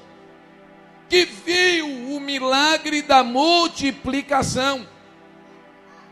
que 1.09 1.25
viu 1.25 1.87
o 2.14 2.20
milagre 2.20 3.03
da 3.03 3.25
multiplicação. 3.25 4.87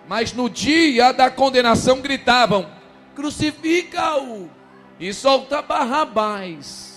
Mas 0.08 0.32
no 0.32 0.48
dia 0.48 1.12
da 1.12 1.30
condenação 1.30 2.00
gritavam: 2.00 2.66
crucifica-o 3.14 4.48
e 4.98 5.12
solta 5.12 5.60
Barrabás. 5.60 6.88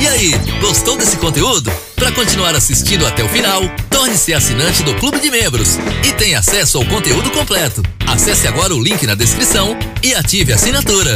E 0.00 0.06
aí, 0.06 0.30
gostou 0.60 0.96
desse 0.96 1.16
conteúdo? 1.16 1.72
Para 1.96 2.12
continuar 2.12 2.54
assistindo 2.54 3.04
até 3.04 3.24
o 3.24 3.28
final, 3.28 3.60
torne-se 3.90 4.32
assinante 4.32 4.84
do 4.84 4.94
Clube 4.94 5.18
de 5.18 5.28
Membros 5.28 5.76
e 6.06 6.12
tenha 6.12 6.38
acesso 6.38 6.78
ao 6.78 6.86
conteúdo 6.86 7.30
completo. 7.32 7.82
Acesse 8.06 8.46
agora 8.46 8.72
o 8.72 8.82
link 8.82 9.04
na 9.06 9.16
descrição 9.16 9.76
e 10.02 10.14
ative 10.14 10.52
a 10.52 10.54
assinatura. 10.54 11.12